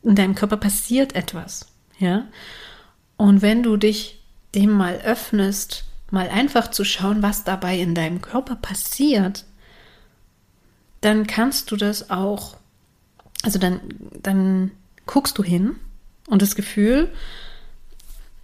In 0.04 0.16
deinem 0.16 0.36
Körper 0.36 0.58
passiert 0.58 1.16
etwas, 1.16 1.68
ja? 1.98 2.28
Und 3.16 3.42
wenn 3.42 3.64
du 3.64 3.78
dich 3.78 4.22
dem 4.54 4.72
mal 4.72 4.98
öffnest, 4.98 5.86
mal 6.12 6.28
einfach 6.28 6.70
zu 6.70 6.84
schauen, 6.84 7.24
was 7.24 7.46
dabei 7.46 7.80
in 7.80 7.96
deinem 7.96 8.22
Körper 8.22 8.58
passiert, 8.58 9.46
dann 11.00 11.26
kannst 11.26 11.72
du 11.72 11.78
das 11.78 12.10
auch, 12.10 12.58
also 13.44 13.60
dann, 13.60 13.80
dann 14.22 14.72
guckst 15.06 15.38
du 15.38 15.44
hin 15.46 15.78
und 16.27 16.41
das 16.41 16.55
Gefühl 16.55 17.10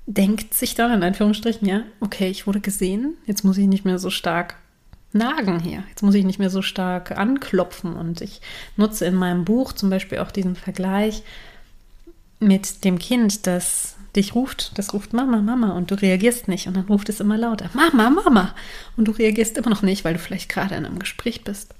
denkt 0.05 0.53
sich 0.53 0.75
dann 0.75 0.91
in 0.91 1.03
Anführungsstrichen, 1.03 1.67
ja, 1.67 1.83
okay, 1.99 2.29
ich 2.29 2.47
wurde 2.47 2.59
gesehen, 2.59 3.15
jetzt 3.25 3.43
muss 3.43 3.57
ich 3.57 3.67
nicht 3.67 3.85
mehr 3.85 3.99
so 3.99 4.09
stark 4.09 4.55
nagen 5.13 5.59
hier, 5.59 5.83
jetzt 5.89 6.01
muss 6.01 6.15
ich 6.15 6.25
nicht 6.25 6.39
mehr 6.39 6.49
so 6.49 6.61
stark 6.61 7.11
anklopfen. 7.17 7.95
Und 7.95 8.21
ich 8.21 8.41
nutze 8.75 9.05
in 9.05 9.15
meinem 9.15 9.45
Buch 9.45 9.73
zum 9.73 9.89
Beispiel 9.89 10.19
auch 10.19 10.31
diesen 10.31 10.55
Vergleich 10.55 11.23
mit 12.39 12.83
dem 12.83 12.99
Kind, 12.99 13.47
das 13.47 13.95
dich 14.15 14.35
ruft, 14.35 14.77
das 14.77 14.93
ruft 14.93 15.13
Mama, 15.13 15.41
Mama 15.41 15.71
und 15.71 15.89
du 15.91 15.95
reagierst 15.95 16.47
nicht. 16.47 16.67
Und 16.67 16.75
dann 16.75 16.85
ruft 16.85 17.09
es 17.09 17.19
immer 17.19 17.37
lauter, 17.37 17.69
Mama, 17.73 18.09
Mama. 18.09 18.55
Und 18.97 19.07
du 19.07 19.11
reagierst 19.11 19.57
immer 19.57 19.69
noch 19.69 19.81
nicht, 19.81 20.03
weil 20.03 20.13
du 20.13 20.19
vielleicht 20.19 20.49
gerade 20.49 20.75
in 20.75 20.85
einem 20.85 20.99
Gespräch 20.99 21.43
bist. 21.43 21.73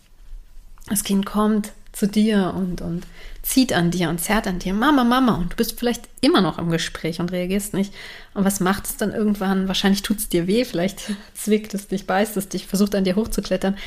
Das 0.87 1.03
Kind 1.03 1.25
kommt 1.25 1.73
zu 1.93 2.07
dir 2.07 2.53
und, 2.55 2.81
und 2.81 3.05
zieht 3.43 3.71
an 3.71 3.91
dir 3.91 4.09
und 4.09 4.19
zerrt 4.19 4.47
an 4.47 4.59
dir, 4.59 4.73
Mama, 4.73 5.03
Mama, 5.03 5.35
und 5.35 5.53
du 5.53 5.55
bist 5.55 5.77
vielleicht 5.79 6.09
immer 6.21 6.41
noch 6.41 6.57
im 6.57 6.69
Gespräch 6.69 7.19
und 7.19 7.31
reagierst 7.31 7.73
nicht. 7.73 7.93
Und 8.33 8.43
was 8.43 8.59
macht 8.59 8.85
es 8.85 8.97
dann 8.97 9.13
irgendwann? 9.13 9.67
Wahrscheinlich 9.67 10.01
tut 10.01 10.17
es 10.17 10.29
dir 10.29 10.47
weh, 10.47 10.65
vielleicht 10.65 11.11
zwickt 11.33 11.73
es 11.73 11.87
dich, 11.87 12.07
beißt 12.07 12.35
es 12.35 12.49
dich, 12.49 12.67
versucht 12.67 12.95
an 12.95 13.03
dir 13.03 13.15
hochzuklettern, 13.15 13.77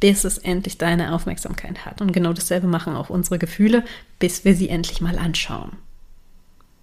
bis 0.00 0.24
es 0.24 0.38
endlich 0.38 0.78
deine 0.78 1.12
Aufmerksamkeit 1.12 1.84
hat. 1.84 2.00
Und 2.00 2.12
genau 2.12 2.32
dasselbe 2.32 2.68
machen 2.68 2.94
auch 2.94 3.10
unsere 3.10 3.38
Gefühle, 3.38 3.84
bis 4.18 4.44
wir 4.44 4.54
sie 4.54 4.68
endlich 4.68 5.00
mal 5.00 5.18
anschauen. 5.18 5.72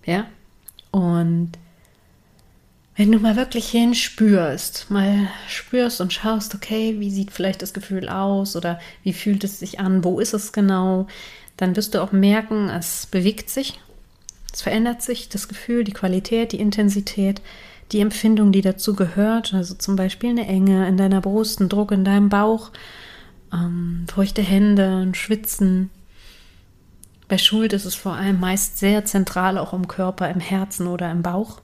Ja? 0.05 0.25
Und 0.91 1.51
wenn 2.95 3.11
du 3.11 3.19
mal 3.19 3.35
wirklich 3.35 3.69
hinspürst, 3.69 4.91
mal 4.91 5.27
spürst 5.47 5.99
und 5.99 6.13
schaust, 6.13 6.53
okay, 6.53 6.95
wie 6.99 7.09
sieht 7.09 7.31
vielleicht 7.31 7.61
das 7.61 7.73
Gefühl 7.73 8.07
aus 8.07 8.55
oder 8.55 8.79
wie 9.03 9.13
fühlt 9.13 9.43
es 9.43 9.59
sich 9.59 9.79
an, 9.79 10.03
wo 10.03 10.19
ist 10.19 10.33
es 10.33 10.53
genau, 10.53 11.07
dann 11.57 11.75
wirst 11.75 11.95
du 11.95 12.01
auch 12.01 12.11
merken, 12.11 12.69
es 12.69 13.07
bewegt 13.07 13.49
sich, 13.49 13.79
es 14.53 14.61
verändert 14.61 15.01
sich, 15.01 15.29
das 15.29 15.47
Gefühl, 15.47 15.83
die 15.83 15.93
Qualität, 15.93 16.51
die 16.51 16.59
Intensität, 16.59 17.41
die 17.91 17.99
Empfindung, 17.99 18.51
die 18.51 18.61
dazu 18.61 18.95
gehört, 18.95 19.53
also 19.55 19.73
zum 19.73 19.95
Beispiel 19.95 20.29
eine 20.29 20.47
Enge 20.47 20.87
in 20.87 20.97
deiner 20.97 21.21
Brust, 21.21 21.59
ein 21.61 21.69
Druck 21.69 21.91
in 21.91 22.05
deinem 22.05 22.29
Bauch, 22.29 22.71
ähm, 23.51 24.05
feuchte 24.13 24.43
Hände, 24.43 25.03
ein 25.03 25.15
Schwitzen. 25.15 25.89
Bei 27.27 27.39
Schuld 27.39 27.73
ist 27.73 27.85
es 27.85 27.95
vor 27.95 28.13
allem 28.13 28.39
meist 28.39 28.77
sehr 28.77 29.03
zentral, 29.05 29.57
auch 29.57 29.73
im 29.73 29.87
Körper, 29.87 30.29
im 30.29 30.39
Herzen 30.39 30.85
oder 30.85 31.09
im 31.11 31.23
Bauch 31.23 31.59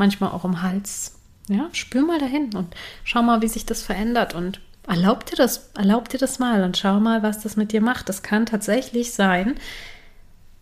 manchmal 0.00 0.32
auch 0.32 0.44
im 0.44 0.62
Hals. 0.62 1.16
Ja, 1.48 1.68
spür 1.72 2.02
mal 2.02 2.18
dahin 2.18 2.54
und 2.54 2.74
schau 3.04 3.22
mal, 3.22 3.42
wie 3.42 3.48
sich 3.48 3.66
das 3.66 3.82
verändert 3.82 4.34
und 4.34 4.60
erlaub 4.88 5.26
dir 5.26 5.36
das, 5.36 5.70
erlaub 5.76 6.08
dir 6.08 6.18
das 6.18 6.38
mal 6.38 6.64
und 6.64 6.76
schau 6.76 6.98
mal, 6.98 7.22
was 7.22 7.40
das 7.40 7.56
mit 7.56 7.72
dir 7.72 7.80
macht. 7.80 8.08
Das 8.08 8.22
kann 8.22 8.46
tatsächlich 8.46 9.12
sein, 9.12 9.54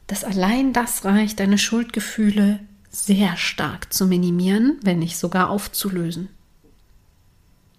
dass 0.06 0.24
allein 0.24 0.72
das 0.72 1.04
reicht, 1.04 1.40
deine 1.40 1.58
Schuldgefühle 1.58 2.60
sehr 2.90 3.36
stark 3.36 3.92
zu 3.92 4.06
minimieren, 4.06 4.78
wenn 4.82 4.98
nicht 4.98 5.18
sogar 5.18 5.50
aufzulösen. 5.50 6.28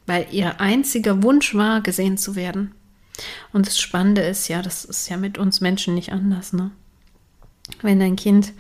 Weil 0.05 0.27
ihr 0.31 0.61
einziger 0.61 1.23
Wunsch 1.23 1.55
war, 1.55 1.81
gesehen 1.81 2.17
zu 2.17 2.35
werden. 2.35 2.73
Und 3.51 3.67
das 3.67 3.79
Spannende 3.79 4.21
ist 4.21 4.47
ja, 4.47 4.61
das 4.61 4.85
ist 4.85 5.09
ja 5.09 5.17
mit 5.17 5.37
uns 5.37 5.61
Menschen 5.61 5.95
nicht 5.95 6.13
anders, 6.13 6.53
ne? 6.53 6.71
Wenn 7.81 7.99
dein 7.99 8.15
Kind 8.15 8.53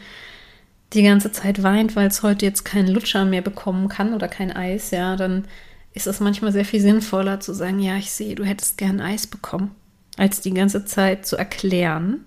die 0.93 1.03
ganze 1.03 1.31
Zeit 1.31 1.61
weint, 1.61 1.95
weil 1.95 2.07
es 2.07 2.23
heute 2.23 2.45
jetzt 2.45 2.65
keinen 2.65 2.87
Lutscher 2.87 3.25
mehr 3.25 3.41
bekommen 3.41 3.89
kann 3.89 4.13
oder 4.13 4.27
kein 4.27 4.51
Eis, 4.51 4.91
ja, 4.91 5.15
dann 5.15 5.45
ist 5.93 6.07
es 6.07 6.19
manchmal 6.19 6.51
sehr 6.51 6.65
viel 6.65 6.81
sinnvoller 6.81 7.39
zu 7.39 7.53
sagen, 7.53 7.79
ja, 7.79 7.97
ich 7.97 8.11
sehe, 8.11 8.35
du 8.35 8.43
hättest 8.43 8.77
gern 8.77 9.01
Eis 9.01 9.27
bekommen, 9.27 9.75
als 10.17 10.41
die 10.41 10.53
ganze 10.53 10.85
Zeit 10.85 11.25
zu 11.25 11.35
erklären, 11.35 12.25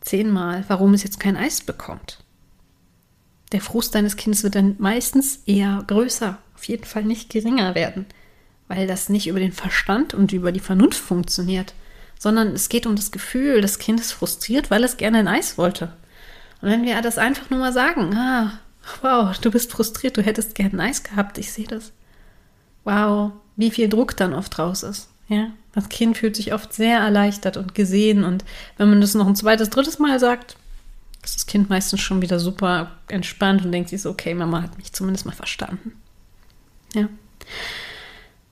zehnmal, 0.00 0.64
warum 0.68 0.94
es 0.94 1.02
jetzt 1.02 1.20
kein 1.20 1.36
Eis 1.36 1.60
bekommt. 1.60 2.18
Der 3.52 3.60
Frust 3.60 3.94
deines 3.94 4.16
Kindes 4.16 4.42
wird 4.42 4.54
dann 4.54 4.76
meistens 4.78 5.42
eher 5.46 5.82
größer, 5.86 6.38
auf 6.54 6.64
jeden 6.64 6.84
Fall 6.84 7.04
nicht 7.04 7.30
geringer 7.30 7.74
werden, 7.74 8.06
weil 8.68 8.86
das 8.86 9.08
nicht 9.08 9.26
über 9.26 9.40
den 9.40 9.52
Verstand 9.52 10.12
und 10.12 10.32
über 10.32 10.52
die 10.52 10.60
Vernunft 10.60 11.00
funktioniert, 11.00 11.72
sondern 12.18 12.48
es 12.48 12.68
geht 12.68 12.86
um 12.86 12.96
das 12.96 13.10
Gefühl, 13.10 13.62
das 13.62 13.78
Kind 13.78 14.00
ist 14.00 14.12
frustriert, 14.12 14.70
weil 14.70 14.84
es 14.84 14.98
gerne 14.98 15.18
ein 15.18 15.28
Eis 15.28 15.56
wollte. 15.56 15.92
Und 16.60 16.70
wenn 16.70 16.84
wir 16.84 17.00
das 17.02 17.18
einfach 17.18 17.50
nur 17.50 17.60
mal 17.60 17.72
sagen, 17.72 18.14
ah, 18.16 18.58
wow, 19.02 19.36
du 19.38 19.50
bist 19.50 19.70
frustriert, 19.70 20.16
du 20.16 20.22
hättest 20.22 20.54
gern 20.54 20.80
Eis 20.80 21.02
gehabt, 21.02 21.38
ich 21.38 21.52
sehe 21.52 21.66
das. 21.66 21.92
Wow, 22.84 23.32
wie 23.56 23.70
viel 23.70 23.88
Druck 23.88 24.16
dann 24.16 24.34
oft 24.34 24.58
raus 24.58 24.82
ist. 24.82 25.08
Ja, 25.28 25.50
das 25.74 25.90
Kind 25.90 26.16
fühlt 26.16 26.36
sich 26.36 26.54
oft 26.54 26.72
sehr 26.72 27.00
erleichtert 27.00 27.58
und 27.58 27.74
gesehen 27.74 28.24
und 28.24 28.44
wenn 28.78 28.88
man 28.88 29.02
das 29.02 29.14
noch 29.14 29.26
ein 29.26 29.36
zweites, 29.36 29.68
drittes 29.68 29.98
Mal 29.98 30.18
sagt, 30.18 30.56
ist 31.22 31.36
das 31.36 31.46
Kind 31.46 31.68
meistens 31.68 32.00
schon 32.00 32.22
wieder 32.22 32.38
super 32.38 32.92
entspannt 33.08 33.64
und 33.64 33.72
denkt 33.72 33.90
sich 33.90 34.00
so, 34.00 34.10
okay, 34.10 34.32
Mama 34.34 34.62
hat 34.62 34.78
mich 34.78 34.92
zumindest 34.92 35.26
mal 35.26 35.32
verstanden. 35.32 35.92
Ja. 36.94 37.08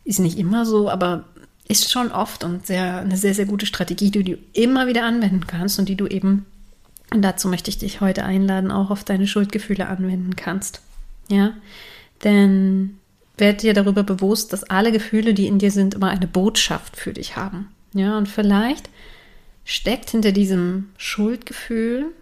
Ist 0.05 0.21
nicht 0.21 0.39
immer 0.39 0.67
so, 0.67 0.91
aber 0.91 1.25
ist 1.67 1.91
schon 1.91 2.13
oft 2.13 2.45
und 2.45 2.67
sehr, 2.67 2.99
eine 2.99 3.17
sehr, 3.17 3.35
sehr 3.35 3.47
gute 3.47 3.67
Strategie, 3.67 4.11
die 4.11 4.23
du 4.23 4.39
immer 4.53 4.87
wieder 4.87 5.05
anwenden 5.05 5.47
kannst 5.47 5.79
und 5.79 5.89
die 5.89 5.97
du 5.97 6.07
eben 6.07 6.45
und 7.13 7.23
dazu 7.23 7.49
möchte 7.49 7.71
ich 7.71 7.79
dich 7.79 8.01
heute 8.01 8.25
einladen, 8.25 8.71
auch 8.71 8.91
auf 8.91 9.05
deine 9.05 9.27
Schuldgefühle 9.27 9.87
anwenden 9.89 10.37
kannst. 10.37 10.83
Ja, 11.29 11.55
denn 12.25 12.99
werd 13.37 13.63
dir 13.63 13.75
darüber 13.75 14.03
bewusst, 14.03 14.53
dass 14.53 14.65
alle 14.65 14.93
Gefühle, 14.93 15.35
die 15.35 15.47
in 15.47 15.59
dir 15.59 15.71
sind, 15.71 15.95
immer 15.95 16.09
eine 16.09 16.27
Botschaft 16.27 16.97
für 16.97 17.13
dich 17.13 17.37
haben. 17.37 17.69
Ja, 17.93 18.17
und 18.17 18.29
vielleicht 18.29 18.89
steckt 19.65 20.11
hinter 20.11 20.33
diesem 20.33 20.91
Schuldgefühl 20.97 22.13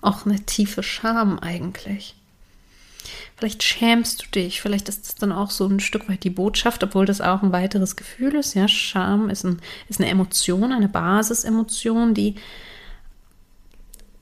auch 0.00 0.24
eine 0.24 0.40
tiefe 0.40 0.82
Scham 0.82 1.38
eigentlich. 1.38 2.14
Vielleicht 3.36 3.62
schämst 3.62 4.22
du 4.22 4.26
dich, 4.28 4.60
vielleicht 4.60 4.88
ist 4.88 5.08
das 5.08 5.14
dann 5.14 5.32
auch 5.32 5.50
so 5.50 5.66
ein 5.66 5.80
Stück 5.80 6.08
weit 6.08 6.24
die 6.24 6.30
Botschaft, 6.30 6.82
obwohl 6.84 7.06
das 7.06 7.20
auch 7.20 7.42
ein 7.42 7.52
weiteres 7.52 7.96
Gefühl 7.96 8.34
ist. 8.34 8.54
Ja, 8.54 8.68
Scham 8.68 9.30
ist, 9.30 9.44
ein, 9.44 9.60
ist 9.88 10.00
eine 10.00 10.10
Emotion, 10.10 10.72
eine 10.72 10.88
Basisemotion, 10.88 12.14
die 12.14 12.36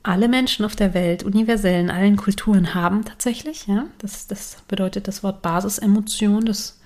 alle 0.03 0.27
Menschen 0.27 0.65
auf 0.65 0.75
der 0.75 0.93
Welt, 0.93 1.23
universell 1.23 1.81
in 1.81 1.91
allen 1.91 2.15
Kulturen 2.15 2.73
haben 2.73 3.03
tatsächlich. 3.05 3.67
Ja, 3.67 3.85
das, 3.99 4.27
das 4.27 4.57
bedeutet 4.67 5.07
das 5.07 5.23
Wort 5.23 5.41
Basisemotion, 5.41 6.45
das 6.45 6.79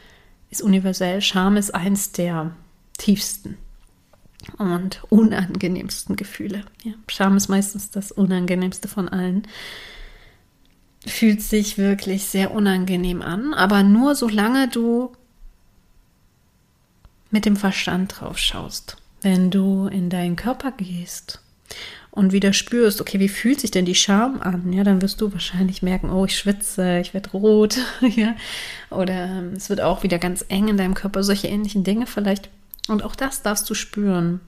ist 0.50 0.62
universell. 0.62 1.22
Scham 1.22 1.58
ist 1.58 1.74
eins 1.76 2.12
der 2.12 2.52
tiefsten 2.98 3.58
und 4.58 5.04
unangenehmsten 5.10 6.16
Gefühle. 6.16 6.64
Ja, 6.84 6.94
Scham 7.08 7.38
ist 7.38 7.50
meistens 7.50 7.92
das 7.92 8.12
unangenehmste 8.12 8.88
von 8.88 9.08
allen 9.10 9.48
fühlt 11.06 11.42
sich 11.42 11.78
wirklich 11.78 12.26
sehr 12.26 12.52
unangenehm 12.52 13.22
an, 13.22 13.54
aber 13.54 13.84
nur 13.84 14.16
solange 14.16 14.68
du 14.68 15.12
mit 17.30 17.46
dem 17.46 17.58
Verstand 17.58 18.20
drauf 18.20 18.38
schaust. 18.38 18.98
Wenn 19.22 19.50
du 19.50 19.88
in 19.88 20.10
deinen 20.10 20.36
Körper 20.36 20.72
gehst 20.72 21.42
und 22.12 22.32
wieder 22.32 22.54
spürst, 22.54 23.02
okay, 23.02 23.20
wie 23.20 23.30
fühlt 23.30 23.60
sich 23.60 23.72
denn 23.72 23.86
die 23.86 23.96
Scham 23.96 24.42
an? 24.42 24.72
Ja, 24.72 24.84
dann 24.84 25.02
wirst 25.02 25.20
du 25.20 25.34
wahrscheinlich 25.34 25.82
merken, 25.82 26.12
oh, 26.12 26.26
ich 26.26 26.38
schwitze, 26.38 27.00
ich 27.00 27.14
werde 27.14 27.32
rot, 27.32 27.78
ja, 28.02 28.36
oder 28.90 29.26
ähm, 29.26 29.54
es 29.54 29.70
wird 29.70 29.82
auch 29.82 30.04
wieder 30.04 30.20
ganz 30.20 30.46
eng 30.48 30.68
in 30.68 30.78
deinem 30.78 30.94
Körper, 30.94 31.24
solche 31.24 31.48
ähnlichen 31.48 31.84
Dinge 31.84 32.06
vielleicht. 32.06 32.50
Und 32.88 33.04
auch 33.04 33.16
das 33.16 33.42
darfst 33.42 33.70
du 33.70 33.74
spüren. 33.74 34.42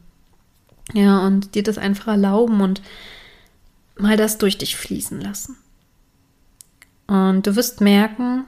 Ja, 0.94 1.26
und 1.26 1.56
dir 1.56 1.64
das 1.64 1.78
einfach 1.78 2.08
erlauben 2.08 2.62
und 2.62 2.82
mal 3.98 4.18
das 4.18 4.38
durch 4.38 4.58
dich 4.58 4.76
fließen 4.76 5.20
lassen. 5.20 5.58
Und 7.08 7.46
du 7.46 7.56
wirst 7.56 7.82
merken, 7.82 8.46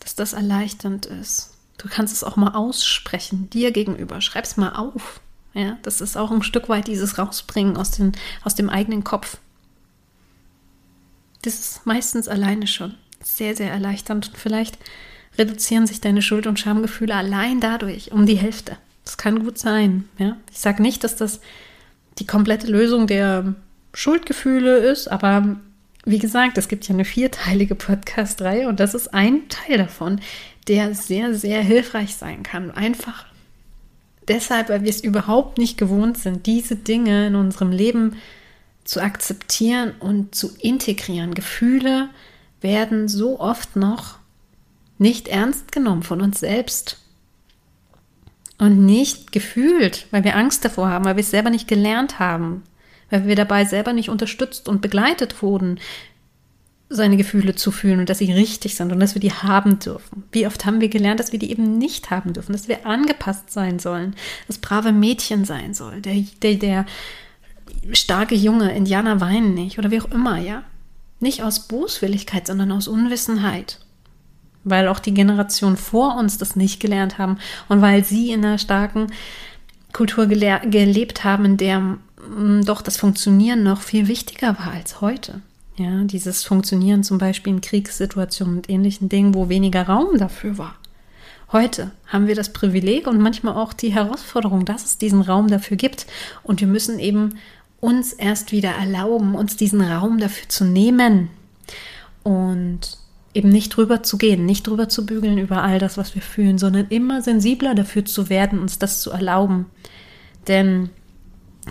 dass 0.00 0.14
das 0.14 0.32
erleichternd 0.32 1.06
ist. 1.06 1.54
Du 1.78 1.88
kannst 1.88 2.14
es 2.14 2.24
auch 2.24 2.36
mal 2.36 2.54
aussprechen, 2.54 3.48
dir 3.50 3.70
gegenüber. 3.70 4.20
Schreib 4.20 4.44
es 4.44 4.56
mal 4.56 4.70
auf. 4.70 5.20
Ja, 5.54 5.78
das 5.82 6.00
ist 6.00 6.16
auch 6.16 6.30
ein 6.30 6.42
Stück 6.42 6.68
weit 6.68 6.86
dieses 6.86 7.18
Rausbringen 7.18 7.76
aus, 7.76 7.90
den, 7.92 8.12
aus 8.44 8.54
dem 8.54 8.70
eigenen 8.70 9.02
Kopf. 9.02 9.38
Das 11.42 11.54
ist 11.54 11.86
meistens 11.86 12.28
alleine 12.28 12.66
schon 12.66 12.94
sehr, 13.22 13.56
sehr 13.56 13.70
erleichternd. 13.70 14.28
Und 14.28 14.36
vielleicht 14.36 14.78
reduzieren 15.38 15.86
sich 15.86 16.00
deine 16.00 16.22
Schuld- 16.22 16.46
und 16.46 16.60
Schamgefühle 16.60 17.14
allein 17.14 17.60
dadurch 17.60 18.12
um 18.12 18.26
die 18.26 18.36
Hälfte. 18.36 18.76
Das 19.04 19.16
kann 19.16 19.44
gut 19.44 19.58
sein. 19.58 20.08
Ja? 20.18 20.36
Ich 20.52 20.58
sage 20.58 20.82
nicht, 20.82 21.02
dass 21.02 21.16
das 21.16 21.40
die 22.18 22.26
komplette 22.26 22.66
Lösung 22.66 23.06
der 23.06 23.54
Schuldgefühle 23.94 24.78
ist, 24.78 25.08
aber 25.08 25.56
wie 26.04 26.18
gesagt, 26.18 26.56
es 26.58 26.68
gibt 26.68 26.88
ja 26.88 26.94
eine 26.94 27.04
vierteilige 27.04 27.74
Podcast-Reihe 27.74 28.68
und 28.68 28.80
das 28.80 28.94
ist 28.94 29.12
ein 29.12 29.48
Teil 29.48 29.78
davon, 29.78 30.20
der 30.66 30.94
sehr, 30.94 31.34
sehr 31.34 31.62
hilfreich 31.62 32.16
sein 32.16 32.42
kann. 32.42 32.70
Einfach 32.70 33.26
deshalb, 34.28 34.68
weil 34.68 34.82
wir 34.82 34.90
es 34.90 35.02
überhaupt 35.02 35.58
nicht 35.58 35.76
gewohnt 35.76 36.16
sind, 36.16 36.46
diese 36.46 36.76
Dinge 36.76 37.26
in 37.26 37.34
unserem 37.34 37.70
Leben 37.70 38.16
zu 38.84 39.02
akzeptieren 39.02 39.92
und 40.00 40.34
zu 40.34 40.56
integrieren. 40.58 41.34
Gefühle 41.34 42.08
werden 42.60 43.08
so 43.08 43.38
oft 43.38 43.76
noch 43.76 44.18
nicht 44.98 45.28
ernst 45.28 45.72
genommen 45.72 46.02
von 46.02 46.20
uns 46.20 46.40
selbst 46.40 46.98
und 48.58 48.84
nicht 48.84 49.32
gefühlt, 49.32 50.06
weil 50.10 50.24
wir 50.24 50.36
Angst 50.36 50.64
davor 50.64 50.88
haben, 50.88 51.04
weil 51.04 51.16
wir 51.16 51.22
es 51.22 51.30
selber 51.30 51.50
nicht 51.50 51.68
gelernt 51.68 52.18
haben, 52.18 52.62
weil 53.10 53.26
wir 53.26 53.36
dabei 53.36 53.64
selber 53.64 53.92
nicht 53.92 54.08
unterstützt 54.08 54.68
und 54.68 54.80
begleitet 54.80 55.42
wurden, 55.42 55.78
seine 56.92 57.16
Gefühle 57.16 57.54
zu 57.54 57.70
fühlen 57.70 58.00
und 58.00 58.08
dass 58.08 58.18
sie 58.18 58.32
richtig 58.32 58.74
sind 58.74 58.90
und 58.90 58.98
dass 58.98 59.14
wir 59.14 59.20
die 59.20 59.32
haben 59.32 59.78
dürfen. 59.78 60.24
Wie 60.32 60.46
oft 60.46 60.66
haben 60.66 60.80
wir 60.80 60.88
gelernt, 60.88 61.20
dass 61.20 61.30
wir 61.30 61.38
die 61.38 61.52
eben 61.52 61.78
nicht 61.78 62.10
haben 62.10 62.32
dürfen, 62.32 62.52
dass 62.52 62.66
wir 62.66 62.84
angepasst 62.84 63.52
sein 63.52 63.78
sollen, 63.78 64.16
das 64.48 64.58
brave 64.58 64.90
Mädchen 64.90 65.44
sein 65.44 65.72
soll, 65.72 66.00
der, 66.00 66.24
der, 66.42 66.56
der 66.56 66.86
starke 67.92 68.34
Junge, 68.34 68.74
Indianer 68.74 69.20
weinen 69.20 69.54
nicht 69.54 69.78
oder 69.78 69.92
wie 69.92 70.00
auch 70.00 70.10
immer, 70.10 70.38
ja. 70.38 70.64
Nicht 71.20 71.42
aus 71.42 71.68
Boswilligkeit, 71.68 72.46
sondern 72.46 72.72
aus 72.72 72.88
Unwissenheit. 72.88 73.78
Weil 74.64 74.88
auch 74.88 74.98
die 74.98 75.14
Generation 75.14 75.76
vor 75.76 76.16
uns 76.16 76.38
das 76.38 76.56
nicht 76.56 76.80
gelernt 76.80 77.18
haben 77.18 77.38
und 77.68 77.82
weil 77.82 78.04
sie 78.04 78.32
in 78.32 78.44
einer 78.44 78.58
starken 78.58 79.08
Kultur 79.92 80.26
gelebt 80.26 81.24
haben, 81.24 81.44
in 81.44 81.56
der 81.56 81.98
doch 82.64 82.82
das 82.82 82.96
Funktionieren 82.96 83.62
noch 83.62 83.80
viel 83.80 84.08
wichtiger 84.08 84.58
war 84.58 84.72
als 84.72 85.00
heute. 85.00 85.40
Ja, 85.76 86.04
dieses 86.04 86.44
Funktionieren 86.44 87.02
zum 87.04 87.18
Beispiel 87.18 87.54
in 87.54 87.60
Kriegssituationen 87.60 88.56
und 88.56 88.70
ähnlichen 88.70 89.08
Dingen, 89.08 89.34
wo 89.34 89.48
weniger 89.48 89.84
Raum 89.84 90.18
dafür 90.18 90.58
war. 90.58 90.74
Heute 91.52 91.90
haben 92.06 92.26
wir 92.26 92.34
das 92.34 92.52
Privileg 92.52 93.06
und 93.06 93.18
manchmal 93.18 93.56
auch 93.56 93.72
die 93.72 93.92
Herausforderung, 93.92 94.64
dass 94.64 94.84
es 94.84 94.98
diesen 94.98 95.22
Raum 95.22 95.48
dafür 95.48 95.76
gibt. 95.76 96.06
Und 96.42 96.60
wir 96.60 96.68
müssen 96.68 96.98
eben 96.98 97.38
uns 97.80 98.12
erst 98.12 98.52
wieder 98.52 98.70
erlauben, 98.70 99.34
uns 99.34 99.56
diesen 99.56 99.80
Raum 99.80 100.18
dafür 100.18 100.48
zu 100.48 100.64
nehmen 100.64 101.30
und 102.22 102.98
eben 103.32 103.48
nicht 103.48 103.70
drüber 103.70 104.02
zu 104.02 104.18
gehen, 104.18 104.44
nicht 104.44 104.66
drüber 104.66 104.88
zu 104.88 105.06
bügeln 105.06 105.38
über 105.38 105.62
all 105.62 105.78
das, 105.78 105.96
was 105.96 106.14
wir 106.14 106.22
fühlen, 106.22 106.58
sondern 106.58 106.86
immer 106.88 107.22
sensibler 107.22 107.74
dafür 107.74 108.04
zu 108.04 108.28
werden, 108.28 108.58
uns 108.58 108.78
das 108.78 109.00
zu 109.00 109.10
erlauben. 109.10 109.66
Denn 110.46 110.90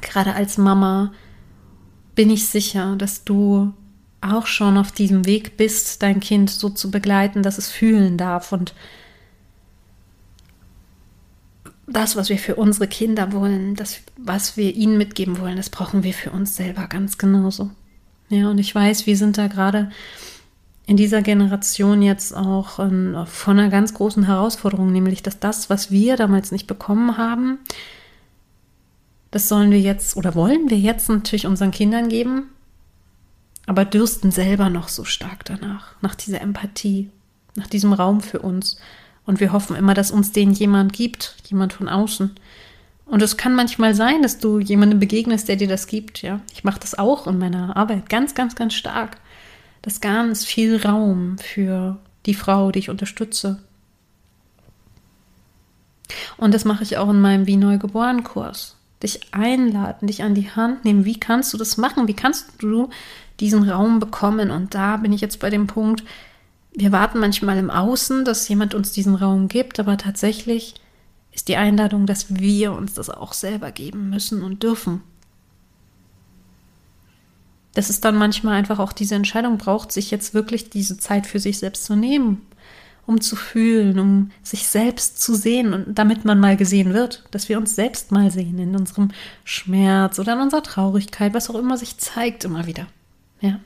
gerade 0.01 0.33
als 0.33 0.57
Mama 0.57 1.11
bin 2.15 2.29
ich 2.29 2.47
sicher, 2.47 2.95
dass 2.97 3.23
du 3.23 3.73
auch 4.21 4.45
schon 4.45 4.77
auf 4.77 4.91
diesem 4.91 5.25
Weg 5.25 5.57
bist, 5.57 6.03
dein 6.03 6.19
Kind 6.19 6.49
so 6.49 6.69
zu 6.69 6.91
begleiten, 6.91 7.43
dass 7.43 7.57
es 7.57 7.69
fühlen 7.69 8.17
darf 8.17 8.51
und 8.51 8.73
das, 11.87 12.15
was 12.15 12.29
wir 12.29 12.37
für 12.37 12.55
unsere 12.55 12.87
Kinder 12.87 13.31
wollen, 13.31 13.75
das, 13.75 14.01
was 14.17 14.57
wir 14.57 14.75
ihnen 14.75 14.97
mitgeben 14.97 15.39
wollen, 15.39 15.57
das 15.57 15.69
brauchen 15.69 16.03
wir 16.03 16.13
für 16.13 16.31
uns 16.31 16.55
selber 16.55 16.87
ganz 16.87 17.17
genauso. 17.17 17.71
Ja, 18.29 18.49
und 18.49 18.59
ich 18.59 18.73
weiß, 18.75 19.07
wir 19.07 19.17
sind 19.17 19.37
da 19.37 19.47
gerade 19.47 19.89
in 20.85 20.97
dieser 20.97 21.21
Generation 21.21 22.01
jetzt 22.01 22.35
auch 22.35 22.79
ähm, 22.79 23.15
von 23.25 23.59
einer 23.59 23.69
ganz 23.69 23.93
großen 23.93 24.23
Herausforderung, 24.23 24.91
nämlich 24.91 25.23
dass 25.23 25.39
das, 25.39 25.69
was 25.69 25.91
wir 25.91 26.15
damals 26.15 26.51
nicht 26.51 26.67
bekommen 26.67 27.17
haben, 27.17 27.59
das 29.31 29.47
sollen 29.47 29.71
wir 29.71 29.79
jetzt 29.79 30.15
oder 30.15 30.35
wollen 30.35 30.69
wir 30.69 30.77
jetzt 30.77 31.09
natürlich 31.09 31.45
unseren 31.45 31.71
Kindern 31.71 32.09
geben, 32.09 32.49
aber 33.67 33.85
dürsten 33.85 34.31
selber 34.31 34.69
noch 34.69 34.87
so 34.87 35.03
stark 35.03 35.45
danach, 35.45 35.93
nach 36.01 36.15
dieser 36.15 36.41
Empathie, 36.41 37.11
nach 37.55 37.67
diesem 37.67 37.93
Raum 37.93 38.21
für 38.21 38.39
uns. 38.39 38.77
Und 39.25 39.39
wir 39.39 39.51
hoffen 39.51 39.75
immer, 39.75 39.93
dass 39.93 40.09
uns 40.09 40.31
den 40.31 40.51
jemand 40.51 40.93
gibt, 40.93 41.35
jemand 41.45 41.73
von 41.73 41.87
außen. 41.87 42.31
Und 43.05 43.21
es 43.21 43.37
kann 43.37 43.53
manchmal 43.53 43.93
sein, 43.93 44.23
dass 44.23 44.39
du 44.39 44.59
jemandem 44.59 44.99
begegnest, 44.99 45.47
der 45.47 45.55
dir 45.55 45.67
das 45.67 45.85
gibt, 45.85 46.23
ja. 46.23 46.41
Ich 46.51 46.63
mache 46.63 46.79
das 46.79 46.97
auch 46.97 47.27
in 47.27 47.37
meiner 47.37 47.77
Arbeit 47.77 48.09
ganz, 48.09 48.33
ganz, 48.33 48.55
ganz 48.55 48.73
stark. 48.73 49.17
Das 49.83 50.01
ganz 50.01 50.45
viel 50.45 50.77
Raum 50.83 51.37
für 51.37 51.97
die 52.25 52.33
Frau, 52.33 52.71
die 52.71 52.79
ich 52.79 52.89
unterstütze. 52.89 53.61
Und 56.37 56.53
das 56.53 56.65
mache 56.65 56.83
ich 56.83 56.97
auch 56.97 57.09
in 57.09 57.21
meinem 57.21 57.45
Wie 57.45 57.57
Neugeboren 57.57 58.23
Kurs. 58.23 58.78
Dich 59.01 59.33
einladen, 59.33 60.07
dich 60.07 60.23
an 60.23 60.35
die 60.35 60.49
Hand 60.49 60.83
nehmen. 60.83 61.05
Wie 61.05 61.19
kannst 61.19 61.53
du 61.53 61.57
das 61.57 61.77
machen? 61.77 62.07
Wie 62.07 62.15
kannst 62.15 62.61
du 62.61 62.89
diesen 63.39 63.69
Raum 63.69 63.99
bekommen? 63.99 64.51
Und 64.51 64.75
da 64.75 64.97
bin 64.97 65.13
ich 65.13 65.21
jetzt 65.21 65.39
bei 65.39 65.49
dem 65.49 65.67
Punkt, 65.67 66.03
wir 66.73 66.91
warten 66.91 67.19
manchmal 67.19 67.57
im 67.57 67.69
Außen, 67.69 68.25
dass 68.25 68.47
jemand 68.47 68.75
uns 68.75 68.91
diesen 68.91 69.15
Raum 69.15 69.47
gibt, 69.47 69.79
aber 69.79 69.97
tatsächlich 69.97 70.75
ist 71.31 71.47
die 71.47 71.57
Einladung, 71.57 72.05
dass 72.05 72.35
wir 72.35 72.73
uns 72.73 72.93
das 72.93 73.09
auch 73.09 73.33
selber 73.33 73.71
geben 73.71 74.09
müssen 74.09 74.43
und 74.43 74.63
dürfen. 74.63 75.01
Dass 77.73 77.89
es 77.89 78.01
dann 78.01 78.17
manchmal 78.17 78.55
einfach 78.55 78.79
auch 78.79 78.93
diese 78.93 79.15
Entscheidung 79.15 79.57
braucht, 79.57 79.91
sich 79.91 80.11
jetzt 80.11 80.33
wirklich 80.33 80.69
diese 80.69 80.97
Zeit 80.97 81.27
für 81.27 81.39
sich 81.39 81.59
selbst 81.59 81.85
zu 81.85 81.95
nehmen, 81.95 82.41
um 83.09 83.21
zu 83.21 83.35
fühlen, 83.35 83.97
um 83.97 84.29
sich 84.43 84.67
selbst 84.67 85.19
zu 85.19 85.33
sehen 85.33 85.73
und 85.73 85.97
damit 85.97 86.25
man 86.25 86.39
mal 86.39 86.55
gesehen 86.55 86.93
wird, 86.93 87.23
dass 87.31 87.49
wir 87.49 87.57
uns 87.57 87.75
selbst 87.75 88.11
mal 88.11 88.29
sehen 88.29 88.59
in 88.59 88.75
unserem 88.75 89.09
Schmerz 89.43 90.19
oder 90.19 90.33
in 90.33 90.41
unserer 90.41 90.61
Traurigkeit, 90.61 91.33
was 91.33 91.49
auch 91.49 91.55
immer 91.55 91.75
sich 91.75 91.97
zeigt 91.97 92.45
immer 92.45 92.67
wieder. 92.67 92.85
Ja. 93.41 93.59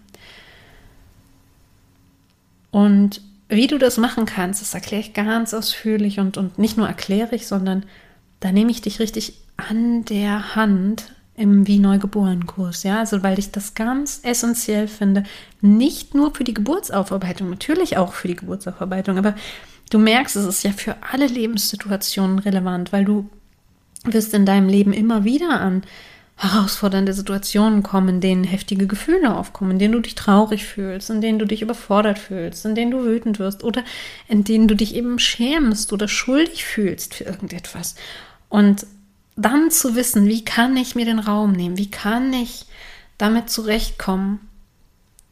Und 2.71 3.21
wie 3.49 3.67
du 3.67 3.77
das 3.77 3.97
machen 3.97 4.25
kannst, 4.25 4.61
das 4.61 4.73
erkläre 4.73 5.01
ich 5.01 5.13
ganz 5.13 5.53
ausführlich 5.53 6.21
und, 6.21 6.37
und 6.37 6.57
nicht 6.57 6.77
nur 6.77 6.87
erkläre 6.87 7.35
ich, 7.35 7.45
sondern 7.45 7.85
da 8.39 8.53
nehme 8.53 8.71
ich 8.71 8.81
dich 8.81 9.01
richtig 9.01 9.33
an 9.57 10.05
der 10.05 10.55
Hand 10.55 11.12
im 11.35 11.65
Wie 11.67 11.79
Neugeboren 11.79 12.45
Kurs, 12.45 12.83
ja, 12.83 12.99
also 12.99 13.23
weil 13.23 13.39
ich 13.39 13.51
das 13.51 13.73
ganz 13.73 14.19
essentiell 14.23 14.87
finde, 14.87 15.23
nicht 15.61 16.13
nur 16.13 16.33
für 16.33 16.43
die 16.43 16.53
Geburtsaufarbeitung, 16.53 17.49
natürlich 17.49 17.97
auch 17.97 18.13
für 18.13 18.27
die 18.27 18.35
Geburtsaufarbeitung, 18.35 19.17
aber 19.17 19.35
du 19.89 19.97
merkst, 19.97 20.35
es 20.35 20.45
ist 20.45 20.63
ja 20.63 20.71
für 20.71 20.95
alle 21.11 21.25
Lebenssituationen 21.25 22.39
relevant, 22.39 22.93
weil 22.93 23.05
du 23.05 23.29
wirst 24.05 24.33
in 24.33 24.45
deinem 24.45 24.69
Leben 24.69 24.93
immer 24.93 25.23
wieder 25.23 25.59
an 25.59 25.83
herausfordernde 26.35 27.13
Situationen 27.13 27.83
kommen, 27.83 28.09
in 28.09 28.21
denen 28.21 28.43
heftige 28.43 28.87
Gefühle 28.87 29.35
aufkommen, 29.35 29.71
in 29.71 29.79
denen 29.79 29.93
du 29.93 29.99
dich 29.99 30.15
traurig 30.15 30.65
fühlst, 30.65 31.09
in 31.09 31.21
denen 31.21 31.39
du 31.39 31.45
dich 31.45 31.61
überfordert 31.61 32.19
fühlst, 32.19 32.65
in 32.65 32.75
denen 32.75 32.91
du 32.91 33.05
wütend 33.05 33.39
wirst 33.39 33.63
oder 33.63 33.83
in 34.27 34.43
denen 34.43 34.67
du 34.67 34.75
dich 34.75 34.95
eben 34.95 35.19
schämst 35.19 35.93
oder 35.93 36.07
schuldig 36.07 36.65
fühlst 36.65 37.13
für 37.13 37.23
irgendetwas. 37.25 37.95
Und 38.49 38.85
dann 39.35 39.71
zu 39.71 39.95
wissen, 39.95 40.27
wie 40.27 40.45
kann 40.45 40.77
ich 40.77 40.95
mir 40.95 41.05
den 41.05 41.19
Raum 41.19 41.51
nehmen, 41.53 41.77
wie 41.77 41.89
kann 41.89 42.33
ich 42.33 42.65
damit 43.17 43.49
zurechtkommen, 43.49 44.39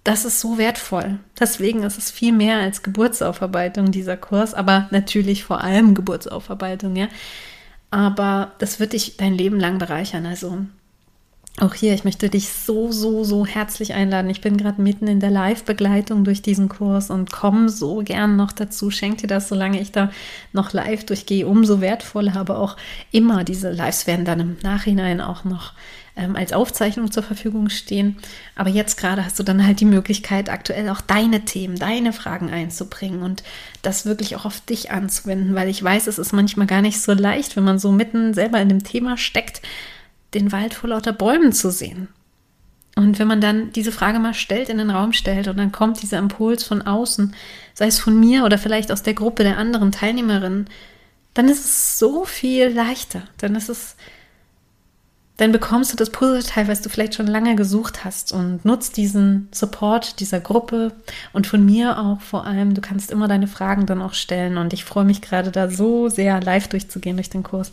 das 0.04 0.26
ist 0.26 0.40
so 0.40 0.58
wertvoll. 0.58 1.20
Deswegen 1.40 1.84
ist 1.84 1.98
es 1.98 2.10
viel 2.10 2.32
mehr 2.32 2.58
als 2.58 2.82
Geburtsaufarbeitung 2.82 3.92
dieser 3.92 4.18
Kurs, 4.18 4.54
aber 4.54 4.88
natürlich 4.92 5.44
vor 5.44 5.62
allem 5.62 5.94
Geburtsaufarbeitung, 5.94 6.96
ja. 6.96 7.08
Aber 7.92 8.54
das 8.58 8.80
wird 8.80 8.94
dich 8.94 9.18
dein 9.18 9.36
Leben 9.36 9.60
lang 9.60 9.78
bereichern. 9.78 10.26
Also 10.26 10.66
auch 11.60 11.74
hier, 11.74 11.94
ich 11.94 12.06
möchte 12.06 12.30
dich 12.30 12.50
so, 12.50 12.92
so, 12.92 13.24
so 13.24 13.46
herzlich 13.46 13.94
einladen. 13.94 14.30
Ich 14.30 14.42
bin 14.42 14.56
gerade 14.56 14.82
mitten 14.82 15.08
in 15.08 15.20
der 15.20 15.32
Live-Begleitung 15.32 16.24
durch 16.24 16.42
diesen 16.42 16.70
Kurs 16.70 17.10
und 17.10 17.32
komme 17.32 17.70
so 17.70 17.98
gern 17.98 18.38
noch 18.38 18.54
dazu. 18.54 18.90
Schenk 18.90 19.18
dir 19.18 19.28
das, 19.28 19.50
solange 19.50 19.80
ich 19.80 19.92
da 19.92 20.12
noch 20.54 20.72
live 20.72 21.06
durchgehe, 21.06 21.46
umso 21.46 21.82
wertvoller. 21.82 22.38
Aber 22.38 22.58
auch 22.58 22.78
immer 23.12 23.44
diese 23.44 23.70
Lives 23.70 24.08
werden 24.08 24.24
dann 24.24 24.40
im 24.40 24.58
Nachhinein 24.64 25.20
auch 25.20 25.44
noch 25.44 25.74
ähm, 26.16 26.38
als 26.38 26.54
Aufzeichnung 26.54 27.12
zur 27.12 27.24
Verfügung 27.24 27.70
stehen. 27.70 28.18
Aber 28.56 28.70
jetzt 28.70 28.96
gerade 28.96 29.26
hast 29.26 29.38
du 29.38 29.44
dann 29.44 29.66
halt 29.66 29.82
die 29.82 29.86
Möglichkeit, 29.86 30.50
aktuell 30.50 30.90
auch 30.90 31.02
deine 31.02 31.42
Themen, 31.42 31.78
deine 31.78 32.14
Fragen 32.14 32.50
einzubringen 32.50 33.24
und 33.24 33.44
das 33.82 34.06
wirklich 34.06 34.38
auch 34.38 34.46
auf 34.46 34.62
dich 34.62 34.90
anzuwenden, 34.92 35.54
weil 35.54 35.68
ich 35.68 35.84
weiß, 35.84 36.08
es 36.08 36.18
ist 36.18 36.32
manchmal 36.32 36.68
gar 36.68 36.82
nicht 36.82 37.02
so 37.02 37.12
leicht, 37.12 37.58
wenn 37.58 37.66
man 37.66 37.78
so 37.78 37.92
mitten 37.92 38.34
selber 38.34 38.62
in 38.62 38.70
dem 38.70 38.84
Thema 38.84 39.18
steckt 39.18 39.62
den 40.34 40.52
Wald 40.52 40.74
vor 40.74 40.90
lauter 40.90 41.14
Bäumen 41.14 41.54
zu 41.54 41.72
sehen. 41.72 42.08
Und 42.96 43.20
wenn 43.20 43.28
man 43.28 43.42
dann 43.42 43.72
diese 43.72 43.92
Frage 43.92 44.20
mal 44.20 44.34
stellt, 44.34 44.70
in 44.70 44.78
den 44.78 44.90
Raum 44.90 45.14
stellt 45.14 45.48
und 45.48 45.58
dann 45.58 45.72
kommt 45.72 46.02
dieser 46.02 46.18
Impuls 46.20 46.64
von 46.64 46.82
außen, 46.82 47.34
sei 47.74 47.88
es 47.88 48.00
von 48.00 48.20
mir 48.20 48.44
oder 48.44 48.58
vielleicht 48.58 48.92
aus 48.92 49.02
der 49.04 49.14
Gruppe 49.14 49.44
der 49.44 49.58
anderen 49.58 49.92
Teilnehmerinnen, 49.92 50.68
dann 51.34 51.48
ist 51.48 51.64
es 51.64 52.00
so 52.00 52.26
viel 52.26 52.68
leichter. 52.68 53.24
Dann 53.38 53.56
ist 53.56 53.70
es, 53.70 53.96
dann 55.38 55.54
bekommst 55.54 55.94
du 55.94 55.96
das 55.98 56.10
Puzzleteil, 56.10 56.68
was 56.68 56.82
du 56.82 56.90
vielleicht 56.90 57.16
schon 57.16 57.28
lange 57.28 57.56
gesucht 57.56 58.04
hast 58.04 58.34
und 58.34 58.66
nutzt 58.66 58.98
diesen 58.98 59.48
Support 59.54 60.20
dieser 60.20 60.42
Gruppe 60.42 60.92
und 61.32 61.48
von 61.48 61.66
mir 61.66 61.98
auch 61.98 62.20
vor 62.20 62.46
allem. 62.46 62.74
Du 62.74 62.82
kannst 62.82 63.10
immer 63.10 63.30
deine 63.30 63.48
Fragen 63.48 63.86
dann 63.86 64.02
auch 64.02 64.14
stellen 64.14 64.58
und 64.58 64.74
ich 64.74 64.84
freue 64.84 65.06
mich 65.06 65.22
gerade 65.22 65.52
da 65.52 65.70
so 65.70 66.10
sehr 66.10 66.42
live 66.42 66.68
durchzugehen 66.68 67.16
durch 67.16 67.30
den 67.30 67.44
Kurs. 67.44 67.72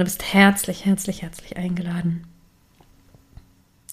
Du 0.00 0.04
bist 0.04 0.32
herzlich, 0.32 0.86
herzlich, 0.86 1.20
herzlich 1.20 1.58
eingeladen. 1.58 2.24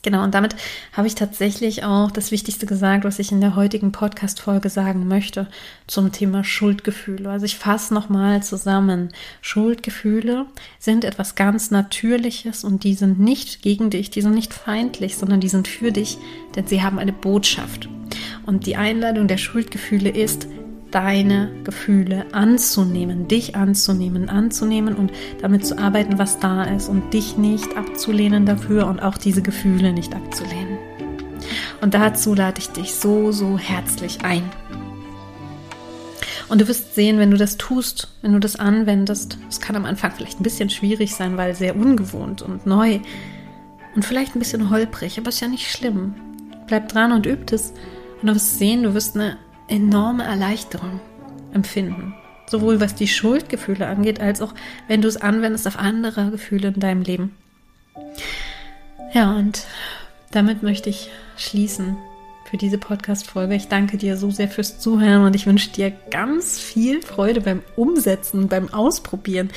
Genau, 0.04 0.24
und 0.24 0.34
damit 0.34 0.56
habe 0.94 1.06
ich 1.06 1.16
tatsächlich 1.16 1.84
auch 1.84 2.12
das 2.12 2.32
Wichtigste 2.32 2.66
gesagt, 2.66 3.04
was 3.04 3.20
ich 3.20 3.34
in 3.34 3.42
der 3.42 3.58
heutigen 3.58 3.92
Podcast-Folge 3.92 4.70
sagen 4.70 5.10
möchte 5.10 5.50
zum 5.86 6.14
Thema 6.14 6.46
Schuldgefühle. 6.46 7.30
Also 7.30 7.46
ich 7.46 7.58
fasse 7.58 7.94
nochmal 7.94 8.42
zusammen. 8.42 9.10
Schuldgefühle 9.42 10.46
sind 10.80 11.04
etwas 11.04 11.36
ganz 11.36 11.72
Natürliches 11.72 12.64
und 12.64 12.86
die 12.86 12.94
sind 12.94 13.20
nicht 13.20 13.62
gegen 13.62 13.90
dich, 13.90 14.10
die 14.10 14.22
sind 14.22 14.34
nicht 14.34 14.54
feindlich, 14.54 15.18
sondern 15.18 15.42
die 15.42 15.50
sind 15.50 15.68
für 15.68 15.92
dich, 15.92 16.20
denn 16.56 16.68
sie 16.68 16.84
haben 16.84 17.00
eine 17.00 17.12
Botschaft. 17.12 17.90
Und 18.46 18.66
die 18.66 18.78
Einladung 18.78 19.28
der 19.28 19.38
Schuldgefühle 19.38 20.10
ist, 20.10 20.48
deine 20.92 21.52
Gefühle 21.64 22.26
anzunehmen, 22.32 23.28
dich 23.28 23.56
anzunehmen, 23.56 24.30
anzunehmen 24.30 24.96
und 24.96 25.12
damit 25.42 25.66
zu 25.66 25.78
arbeiten, 25.78 26.18
was 26.18 26.40
da 26.40 26.64
ist 26.64 26.90
und 26.90 27.14
dich 27.14 27.38
nicht 27.38 27.76
abzulehnen 27.78 28.46
dafür 28.46 28.88
und 28.88 29.02
auch 29.02 29.18
diese 29.18 29.42
Gefühle 29.42 29.94
nicht 29.94 30.16
abzulehnen. 30.16 30.78
Und 31.82 31.94
dazu 31.94 32.34
lade 32.34 32.60
ich 32.60 32.70
dich 32.70 32.96
so, 32.96 33.32
so 33.32 33.58
herzlich 33.58 34.24
ein. 34.24 34.44
Und 36.50 36.62
du 36.62 36.68
wirst 36.68 36.96
sehen, 36.96 37.20
wenn 37.20 37.32
du 37.32 37.38
das 37.38 37.58
tust, 37.58 38.08
wenn 38.22 38.34
du 38.34 38.40
das 38.40 38.56
anwendest, 38.56 39.38
es 39.50 39.60
kann 39.60 39.76
am 39.76 39.86
Anfang 39.86 40.12
vielleicht 40.16 40.40
ein 40.40 40.44
bisschen 40.44 40.70
schwierig 40.70 41.14
sein, 41.14 41.36
weil 41.36 41.56
sehr 41.56 41.76
ungewohnt 41.76 42.42
und 42.42 42.66
neu 42.66 43.00
und 43.96 44.06
vielleicht 44.06 44.36
ein 44.36 44.40
bisschen 44.40 44.70
holprig, 44.70 45.18
aber 45.18 45.30
ist 45.30 45.42
ja 45.42 45.48
nicht 45.48 45.70
schlimm. 45.70 46.16
Bleib 46.68 46.88
dran 46.90 47.12
und 47.12 47.26
übt 47.26 47.54
es. 47.54 47.74
Und 48.22 48.28
du 48.28 48.36
wirst 48.36 48.60
sehen, 48.60 48.84
du 48.84 48.94
wirst 48.94 49.16
eine 49.16 49.38
enorme 49.68 50.24
Erleichterung 50.24 51.00
empfinden. 51.54 52.14
Sowohl 52.50 52.80
was 52.80 52.96
die 52.96 53.08
Schuldgefühle 53.08 53.88
angeht, 53.88 54.22
als 54.22 54.42
auch 54.42 54.54
wenn 54.88 55.02
du 55.02 55.08
es 55.08 55.18
anwendest 55.18 55.68
auf 55.68 55.78
andere 55.78 56.32
Gefühle 56.32 56.70
in 56.70 56.80
deinem 56.80 57.02
Leben. 57.02 57.36
Ja, 59.14 59.36
und 59.36 59.66
damit 60.32 60.64
möchte 60.64 60.90
ich 60.90 61.10
schließen 61.36 61.98
für 62.50 62.58
diese 62.58 62.78
Podcast-Folge. 62.78 63.56
Ich 63.56 63.68
danke 63.68 63.98
dir 63.98 64.16
so 64.16 64.32
sehr 64.32 64.48
fürs 64.48 64.80
Zuhören 64.80 65.26
und 65.26 65.36
ich 65.36 65.46
wünsche 65.46 65.70
dir 65.70 65.92
ganz 66.12 66.60
viel 66.60 67.02
Freude 67.02 67.42
beim 67.42 67.62
Umsetzen, 67.76 68.48
beim 68.48 68.74
Ausprobieren. 68.74 69.50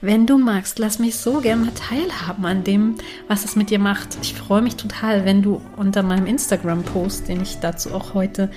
Wenn 0.00 0.26
du 0.26 0.38
magst, 0.38 0.78
lass 0.78 0.98
mich 0.98 1.16
so 1.16 1.40
gerne 1.40 1.66
mal 1.66 1.72
teilhaben 1.74 2.46
an 2.46 2.64
dem, 2.64 2.94
was 3.28 3.44
es 3.44 3.54
mit 3.54 3.68
dir 3.68 3.78
macht. 3.78 4.16
Ich 4.22 4.34
freue 4.34 4.62
mich 4.62 4.76
total, 4.76 5.26
wenn 5.26 5.42
du 5.42 5.60
unter 5.76 6.02
meinem 6.02 6.26
Instagram-Post, 6.26 7.28
den 7.28 7.42
ich 7.42 7.58
dazu 7.58 7.92
auch 7.92 8.14
heute 8.14 8.50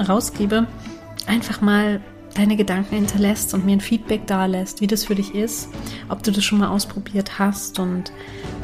rausgebe, 0.00 0.66
einfach 1.26 1.60
mal 1.60 2.00
deine 2.34 2.56
Gedanken 2.56 2.94
hinterlässt 2.94 3.54
und 3.54 3.66
mir 3.66 3.72
ein 3.72 3.80
Feedback 3.80 4.26
da 4.26 4.46
lässt, 4.46 4.80
wie 4.80 4.86
das 4.86 5.04
für 5.04 5.14
dich 5.14 5.34
ist, 5.34 5.68
ob 6.08 6.22
du 6.22 6.30
das 6.30 6.44
schon 6.44 6.58
mal 6.58 6.68
ausprobiert 6.68 7.38
hast 7.38 7.78
und 7.78 8.12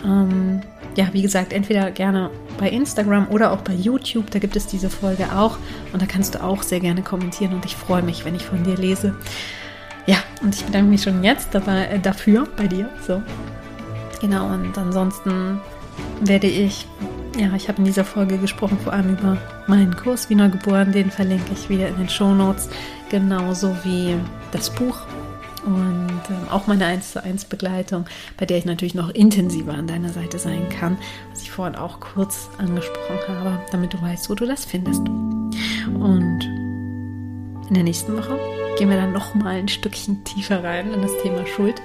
ähm, 0.04 0.62
ja, 0.96 1.08
wie 1.12 1.22
gesagt, 1.22 1.52
entweder 1.52 1.90
gerne 1.90 2.30
bei 2.58 2.70
Instagram 2.70 3.28
oder 3.28 3.52
auch 3.52 3.62
bei 3.62 3.74
YouTube, 3.74 4.30
da 4.30 4.38
gibt 4.38 4.54
es 4.54 4.66
diese 4.66 4.90
Folge 4.90 5.32
auch 5.34 5.58
und 5.92 6.00
da 6.00 6.06
kannst 6.06 6.36
du 6.36 6.42
auch 6.42 6.62
sehr 6.62 6.80
gerne 6.80 7.02
kommentieren 7.02 7.52
und 7.52 7.64
ich 7.64 7.74
freue 7.74 8.02
mich, 8.02 8.24
wenn 8.24 8.36
ich 8.36 8.44
von 8.44 8.62
dir 8.62 8.76
lese. 8.76 9.16
Ja, 10.06 10.18
und 10.42 10.54
ich 10.54 10.64
bedanke 10.64 10.90
mich 10.90 11.02
schon 11.02 11.24
jetzt 11.24 11.48
dabei, 11.52 11.86
äh, 11.86 11.98
dafür 11.98 12.46
bei 12.56 12.66
dir. 12.66 12.90
So. 13.06 13.22
Genau, 14.20 14.46
und 14.52 14.76
ansonsten 14.76 15.60
werde 16.20 16.46
ich 16.46 16.86
ja, 17.36 17.52
ich 17.54 17.68
habe 17.68 17.78
in 17.78 17.84
dieser 17.84 18.04
Folge 18.04 18.38
gesprochen 18.38 18.78
vor 18.82 18.92
allem 18.92 19.14
über 19.14 19.36
meinen 19.66 19.94
Kurs 19.96 20.30
Wiener 20.30 20.48
Geboren. 20.48 20.92
Den 20.92 21.10
verlinke 21.10 21.52
ich 21.52 21.68
wieder 21.68 21.88
in 21.88 21.96
den 21.96 22.08
Show 22.08 22.34
Notes, 22.34 22.68
genauso 23.10 23.76
wie 23.84 24.16
das 24.52 24.70
Buch 24.70 24.98
und 25.64 26.20
äh, 26.28 26.50
auch 26.50 26.66
meine 26.66 26.86
1 26.86 27.12
zu 27.12 27.22
1 27.22 27.46
Begleitung, 27.46 28.06
bei 28.36 28.46
der 28.46 28.58
ich 28.58 28.64
natürlich 28.64 28.94
noch 28.94 29.10
intensiver 29.10 29.72
an 29.72 29.86
deiner 29.86 30.10
Seite 30.10 30.38
sein 30.38 30.68
kann, 30.68 30.98
was 31.30 31.42
ich 31.42 31.50
vorhin 31.50 31.74
auch 31.74 32.00
kurz 32.00 32.50
angesprochen 32.58 33.28
habe, 33.28 33.60
damit 33.72 33.94
du 33.94 34.02
weißt, 34.02 34.28
wo 34.28 34.34
du 34.34 34.46
das 34.46 34.64
findest. 34.64 35.00
Und 35.00 36.44
in 37.68 37.74
der 37.74 37.82
nächsten 37.82 38.16
Woche 38.16 38.38
gehen 38.76 38.90
wir 38.90 38.96
dann 38.96 39.12
noch 39.12 39.34
mal 39.34 39.56
ein 39.56 39.68
Stückchen 39.68 40.22
tiefer 40.24 40.62
rein 40.62 40.92
in 40.92 41.00
das 41.00 41.12
Thema 41.22 41.46
Schuld 41.46 41.80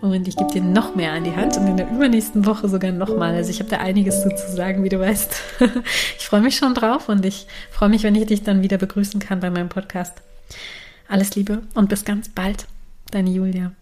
und 0.00 0.28
ich 0.28 0.36
gebe 0.36 0.52
dir 0.52 0.62
noch 0.62 0.94
mehr 0.94 1.12
an 1.12 1.24
die 1.24 1.34
Hand 1.34 1.56
und 1.56 1.66
in 1.66 1.76
der 1.76 1.90
übernächsten 1.90 2.46
Woche 2.46 2.68
sogar 2.68 2.92
nochmal. 2.92 3.34
Also 3.34 3.50
ich 3.50 3.58
habe 3.58 3.70
da 3.70 3.78
einiges 3.78 4.22
zu 4.22 4.30
sagen, 4.54 4.84
wie 4.84 4.88
du 4.88 5.00
weißt. 5.00 5.34
Ich 6.18 6.30
freue 6.30 6.42
mich 6.42 6.56
schon 6.56 6.74
drauf 6.74 7.08
und 7.08 7.24
ich 7.24 7.46
freue 7.70 7.88
mich, 7.88 8.02
wenn 8.02 8.14
ich 8.14 8.26
dich 8.26 8.42
dann 8.42 8.60
wieder 8.60 8.76
begrüßen 8.76 9.18
kann 9.18 9.40
bei 9.40 9.48
meinem 9.48 9.70
Podcast. 9.70 10.20
Alles 11.08 11.34
Liebe 11.34 11.62
und 11.74 11.88
bis 11.88 12.04
ganz 12.04 12.28
bald. 12.28 12.66
Deine 13.10 13.30
Julia. 13.30 13.72